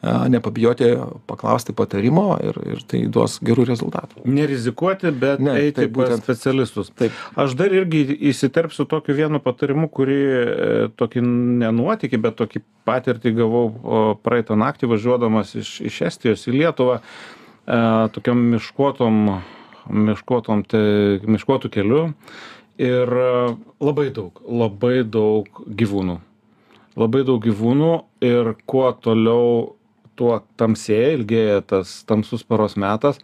nepabijoti 0.04 0.84
paklausti 1.28 1.74
patarimo 1.74 2.38
ir, 2.44 2.58
ir 2.74 2.82
tai 2.88 3.04
duos 3.08 3.38
gerų 3.46 3.66
rezultatų. 3.70 4.26
Nerizikuoti, 4.28 5.12
bet 5.16 5.40
ne, 5.44 5.54
eiti 5.62 5.86
taip, 5.86 5.94
pas 5.96 6.18
specialistus. 6.20 6.90
Taip. 7.00 7.16
Aš 7.40 7.56
dar 7.60 7.72
irgi 7.72 8.04
įsiterpsiu 8.32 8.84
tokiu 8.90 9.16
vienu 9.16 9.40
patarimu, 9.44 9.88
kurį 9.94 10.20
e, 10.20 10.90
tokį 11.00 11.24
nenuotikį, 11.64 12.20
bet 12.26 12.36
tokį 12.42 12.64
patirtį 12.88 13.36
gavau 13.38 13.64
praeitą 14.26 14.60
naktį 14.60 14.92
važiuodamas 14.92 15.56
iš, 15.62 15.78
iš 15.88 16.02
Estijos 16.10 16.44
į 16.52 16.58
Lietuvą 16.58 17.00
tokiam 17.66 18.42
miškuotom, 18.54 19.20
miškuotom 19.90 20.64
te, 20.68 20.84
miškuotų 21.24 21.72
keliu. 21.74 22.04
Ir 22.82 23.08
e, 23.08 23.56
labai 23.84 24.10
daug, 24.14 24.42
labai 24.50 25.04
daug 25.06 25.64
gyvūnų. 25.68 26.18
Labai 26.98 27.24
daug 27.26 27.42
gyvūnų 27.44 27.92
ir 28.26 28.54
kuo 28.70 28.88
toliau 28.98 29.76
tuo 30.18 30.40
tamsėja 30.58 31.14
ilgėja 31.18 31.62
tas 31.66 32.02
tamsus 32.10 32.44
paros 32.46 32.76
metas 32.78 33.20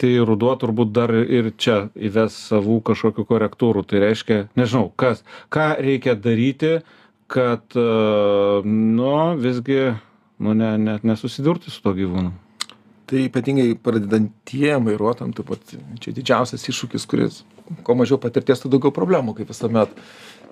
tai 0.00 0.10
ruduo 0.28 0.52
turbūt 0.60 0.90
dar 0.92 1.12
ir 1.12 1.52
čia 1.56 1.86
įves 1.96 2.36
savų 2.50 2.82
kažkokių 2.84 3.24
korektūrų. 3.30 3.84
Tai 3.88 4.02
reiškia 4.04 4.40
nežinau 4.58 4.90
kas 5.00 5.24
ką 5.52 5.70
reikia 5.80 6.16
daryti 6.16 6.78
kad 7.32 7.76
e, 7.76 7.86
nu 8.64 9.14
visgi 9.40 9.94
nu 10.38 10.52
ne 10.56 10.76
ne 10.78 10.98
nesusidurti 11.02 11.72
su 11.72 11.80
tuo 11.82 11.96
gyvūnu 11.96 12.45
tai 13.06 13.26
ypatingai 13.28 13.74
pradedantiem 13.82 14.88
vairuotojam 14.90 15.34
pat 15.46 15.74
čia 16.02 16.14
didžiausias 16.14 16.66
iššūkis 16.66 17.06
kuris 17.10 17.42
kuo 17.86 17.94
mažiau 17.98 18.18
patirties 18.22 18.62
tuo 18.62 18.70
daugiau 18.70 18.94
problemų 18.94 19.36
kaip 19.38 19.50
visuomet. 19.50 19.92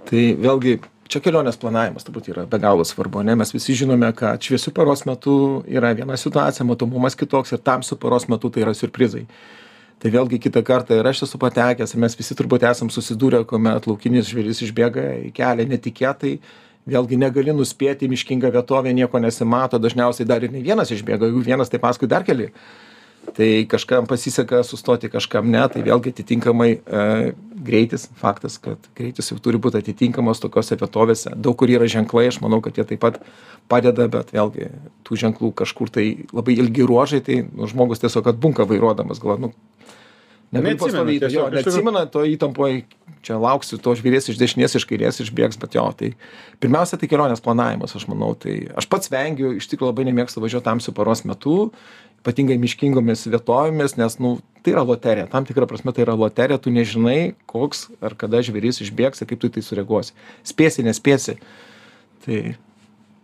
Tai 0.04 0.22
vėlgi 0.38 0.78
čia 1.08 1.20
kelionės 1.24 1.58
planavimas 1.60 2.06
turbūt 2.06 2.30
yra 2.32 2.44
be 2.50 2.60
galo 2.60 2.84
svarbu 2.84 3.22
ane 3.22 3.36
mes 3.40 3.52
visi 3.54 3.76
žinome 3.78 4.10
kad 4.16 4.42
šviesiu 4.42 4.72
paros 4.76 5.04
metu 5.08 5.36
yra 5.68 5.94
viena 5.96 6.18
situacija 6.20 6.66
matomumas 6.68 7.16
kitoks 7.18 7.54
ir 7.56 7.62
tamsiu 7.64 7.98
paros 8.00 8.28
metu 8.28 8.50
tai 8.50 8.64
yra 8.66 8.74
siurprizai. 8.76 9.24
Tai 10.02 10.10
vėlgi 10.12 10.40
kitą 10.42 10.60
kartą 10.66 10.98
ir 10.98 11.06
aš 11.08 11.24
esu 11.28 11.38
patekęs 11.40 11.94
ir 11.94 12.02
mes 12.02 12.18
visi 12.18 12.36
turbūt 12.36 12.66
esam 12.68 12.90
susidūrę 12.92 13.44
kuomet 13.48 13.86
laukinis 13.88 14.28
žvėris 14.28 14.60
išbėga 14.66 15.06
į 15.30 15.32
kelią 15.36 15.68
netikėtai 15.70 16.34
vėlgi 16.88 17.18
negali 17.20 17.54
nuspėti 17.56 18.08
miškinga 18.10 18.50
vietovė 18.54 18.94
nieko 18.96 19.20
nesimato 19.22 19.80
dažniausiai 19.80 20.28
dar 20.28 20.44
ir 20.44 20.52
ne 20.52 20.62
vienas 20.64 20.92
išbėga 20.92 21.30
jeigu 21.30 21.44
vienas 21.46 21.72
tai 21.72 21.80
paskui 21.82 22.10
dar 22.10 22.26
keli. 22.26 22.50
Tai 23.34 23.48
kažkam 23.72 24.04
pasiseka 24.04 24.60
sustoti 24.68 25.08
kažkam 25.08 25.48
ne 25.48 25.62
tai 25.72 25.80
vėlgi 25.86 26.12
atitinkamai 26.12 26.68
e, 26.76 27.32
greitis 27.64 28.04
faktas 28.20 28.58
kad 28.60 28.90
greitis 28.98 29.32
jau 29.32 29.38
turi 29.40 29.56
būt 29.56 29.78
atitinkamas 29.80 30.42
tokiose 30.42 30.76
vietovėse. 30.76 31.32
Daug 31.32 31.56
kur 31.56 31.72
yra 31.72 31.88
ženklai 31.88 32.26
aš 32.28 32.42
manau 32.44 32.60
kad 32.64 32.76
jie 32.76 32.84
taip 32.90 33.00
pat 33.00 33.22
padeda 33.72 34.10
bet 34.12 34.34
vėlgi 34.36 34.68
tų 35.08 35.20
ženklų 35.24 35.54
kažkur 35.62 35.92
tai 35.94 36.06
labai 36.36 36.58
ilgi 36.60 36.84
ruožai 36.84 37.22
tai 37.24 37.40
nu 37.48 37.70
žmogus 37.70 38.04
tiesiog 38.04 38.28
atbunka 38.34 38.68
vairuodamas 38.68 39.22
galvoja 39.24 39.48
nu 39.48 39.54
Neatsimena 40.52 40.80
pastoviai 40.82 41.18
jo 41.18 41.28
tikrųjų. 41.28 41.54
neatsimena 41.56 42.04
to 42.12 42.24
įtampoj 42.28 42.82
čia 43.24 43.38
lauksiu 43.40 43.78
to 43.80 43.94
žvėries 43.96 44.28
iš 44.30 44.38
dešinės 44.40 44.76
iš 44.78 44.86
kairės 44.90 45.22
išbėgs 45.24 45.58
bet 45.60 45.76
jo 45.78 45.84
tai 45.96 46.12
pirmiausia 46.60 47.00
tai 47.00 47.08
kelionės 47.08 47.42
planavimas 47.44 47.96
aš 47.96 48.08
manau 48.10 48.34
tai 48.38 48.68
aš 48.76 48.88
pats 48.90 49.10
vengiu 49.10 49.54
iš 49.56 49.70
tikro 49.70 49.90
labai 49.90 50.06
nemėgstu 50.10 50.44
važiuot 50.44 50.66
tamsiu 50.66 50.92
paros 50.96 51.24
metu 51.24 51.72
ypatingai 52.24 52.56
miškingomis 52.60 53.26
vietovėmis 53.28 53.98
nes 54.00 54.18
nu 54.22 54.38
tai 54.64 54.72
yra 54.72 54.82
loterija. 54.82 55.28
Tam 55.28 55.44
tikra 55.44 55.68
prasme 55.68 55.92
tai 55.92 56.06
yra 56.06 56.14
loterija 56.16 56.56
tu 56.58 56.72
nežinai 56.72 57.34
koks 57.50 57.90
ar 58.00 58.16
kada 58.16 58.40
žvėris 58.40 58.80
išbėgs 58.80 59.20
ir 59.20 59.28
kaip 59.28 59.42
tu 59.42 59.50
tai 59.52 59.60
sureaguosi. 59.64 60.16
Spėsi 60.48 60.86
nespėsi. 60.86 61.36
Tai 62.24 62.38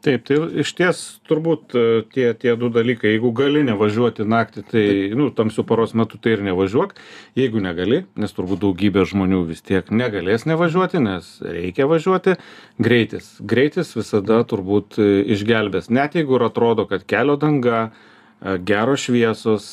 Taip, 0.00 0.22
tai 0.24 0.36
išties 0.62 1.00
turbūt 1.28 1.74
e, 1.76 1.80
tie, 2.14 2.30
tie 2.32 2.54
du 2.56 2.70
dalykai, 2.72 3.10
jeigu 3.12 3.34
gali 3.36 3.60
nevažiuoti 3.68 4.24
naktį, 4.24 4.62
tai, 4.70 4.84
nu, 5.18 5.26
tamsių 5.36 5.64
paros 5.68 5.92
metu 5.98 6.16
tai 6.16 6.38
ir 6.38 6.44
nevažiuok, 6.46 6.94
jeigu 7.36 7.60
negali, 7.60 7.98
nes 8.16 8.32
turbūt 8.32 8.62
daugybė 8.62 9.04
žmonių 9.10 9.42
vis 9.50 9.60
tiek 9.60 9.90
negalės 9.92 10.46
nevažiuoti, 10.48 11.02
nes 11.04 11.28
reikia 11.44 11.84
važiuoti, 11.90 12.38
greitis. 12.80 13.34
Greitis 13.44 13.92
visada 13.98 14.40
turbūt 14.48 14.96
e, 14.96 15.10
išgelbės, 15.36 15.90
net 15.92 16.16
jeigu 16.16 16.38
ir 16.38 16.46
atrodo, 16.48 16.88
kad 16.88 17.04
kelio 17.04 17.36
danga, 17.42 17.90
e, 17.90 18.56
geros 18.72 19.04
šviesos, 19.04 19.68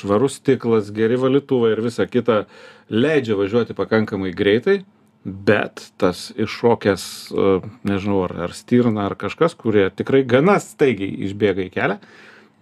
švarus 0.00 0.40
stiklas, 0.42 0.90
geri 0.90 1.20
valytuvai 1.22 1.76
ir 1.76 1.84
visa 1.86 2.10
kita 2.10 2.42
leidžia 2.90 3.38
važiuoti 3.38 3.78
pakankamai 3.78 4.34
greitai, 4.34 4.80
bet 5.24 5.92
tas 6.02 6.30
iššokęs, 6.34 7.04
e, 7.30 7.54
nežinau, 7.86 8.22
ar, 8.26 8.34
ar 8.48 8.54
stirna, 8.56 9.06
ar 9.06 9.16
kažkas, 9.18 9.54
kurie 9.58 9.86
tikrai 9.94 10.24
gana 10.26 10.58
staigiai 10.62 11.12
išbėga 11.28 11.66
į 11.68 11.72
kelią, 11.74 11.98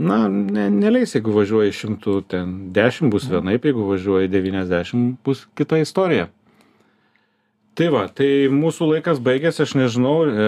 na, 0.01 0.18
ne, 0.29 0.66
neleis, 0.73 1.14
jeigu 1.16 1.33
važiuoji 1.37 1.73
110 1.77 3.11
bus 3.12 3.29
vienaip, 3.29 3.64
jeigu 3.68 3.87
važiuoji 3.88 4.33
90 4.33 5.16
bus 5.25 5.46
kita 5.57 5.81
istorija. 5.81 6.29
Tai 7.79 7.87
va, 7.94 8.03
tai 8.12 8.51
mūsų 8.53 8.90
laikas 8.90 9.20
baigėsi, 9.25 9.62
aš 9.64 9.77
nežinau, 9.79 10.14
e, 10.27 10.46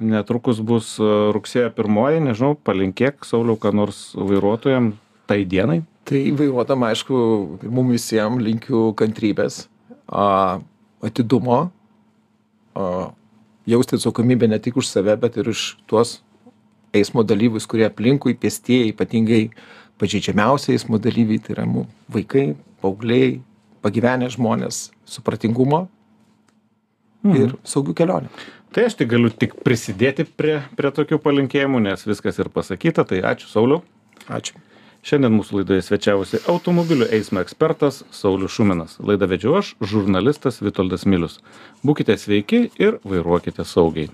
netrukus 0.00 0.62
bus 0.64 0.94
e, 1.02 1.08
rugsėjo 1.34 1.72
pirmoji, 1.76 2.22
nežinau, 2.24 2.54
palinkėk, 2.56 3.26
Sauliau, 3.28 3.58
ką 3.60 3.74
nors 3.76 3.98
vairuotojam 4.16 4.94
tai 5.28 5.42
dienai. 5.44 5.82
Tai 6.08 6.22
vairuotam, 6.38 6.86
aišku, 6.88 7.18
mums 7.66 7.98
visiems 7.98 8.40
linkiu 8.46 8.94
kantrybės, 8.96 9.66
a, 10.08 10.60
atidumo, 11.04 11.60
a, 12.74 12.86
jausti 13.70 13.96
atsakomybę 13.98 14.48
ne 14.48 14.58
tik 14.58 14.76
už 14.80 14.88
save, 14.88 15.16
bet 15.20 15.36
ir 15.40 15.50
už 15.52 15.76
tuos 15.90 16.20
eismo 16.96 17.22
dalyvius, 17.22 17.68
kurie 17.70 17.86
aplinkui, 17.86 18.34
pėstieji, 18.34 18.90
ypatingai 18.94 19.42
pažeidžiamiausi 20.00 20.74
eismo 20.74 20.98
dalyviai, 21.02 21.42
tai 21.44 21.54
yra 21.58 21.66
mūsų 21.68 22.14
vaikai, 22.16 22.46
paaugliai, 22.82 23.40
pagyvenę 23.84 24.30
žmonės, 24.32 24.88
supratingumo 25.08 25.86
ir 27.36 27.54
saugių 27.68 27.94
kelionių. 27.96 28.32
Tai 28.70 28.86
aš 28.86 28.96
tik 29.00 29.10
galiu 29.10 29.30
tik 29.34 29.56
prisidėti 29.66 30.24
prie, 30.24 30.60
prie 30.78 30.90
tokių 30.94 31.18
palinkėjimų, 31.22 31.82
nes 31.88 32.06
viskas 32.06 32.38
ir 32.38 32.50
pasakyta, 32.54 33.04
tai 33.04 33.18
ačiū 33.26 33.50
Sauliau. 33.50 33.82
Ačiū. 34.30 34.60
Šiandien 35.00 35.32
mūsų 35.32 35.60
laidoje 35.60 35.82
svečiavosi 35.86 36.42
automobilių 36.52 37.06
eismo 37.16 37.40
ekspertas 37.40 38.02
Saulis 38.12 38.52
Šuminas. 38.52 38.98
Laidą 39.00 39.30
vedžiau 39.32 39.56
aš, 39.62 39.72
žurnalistas 39.80 40.60
Vitoldas 40.60 41.06
Milius. 41.08 41.38
Būkite 41.80 42.18
sveiki 42.20 42.66
ir 42.76 43.00
vairuokite 43.08 43.64
saugiai. 43.64 44.10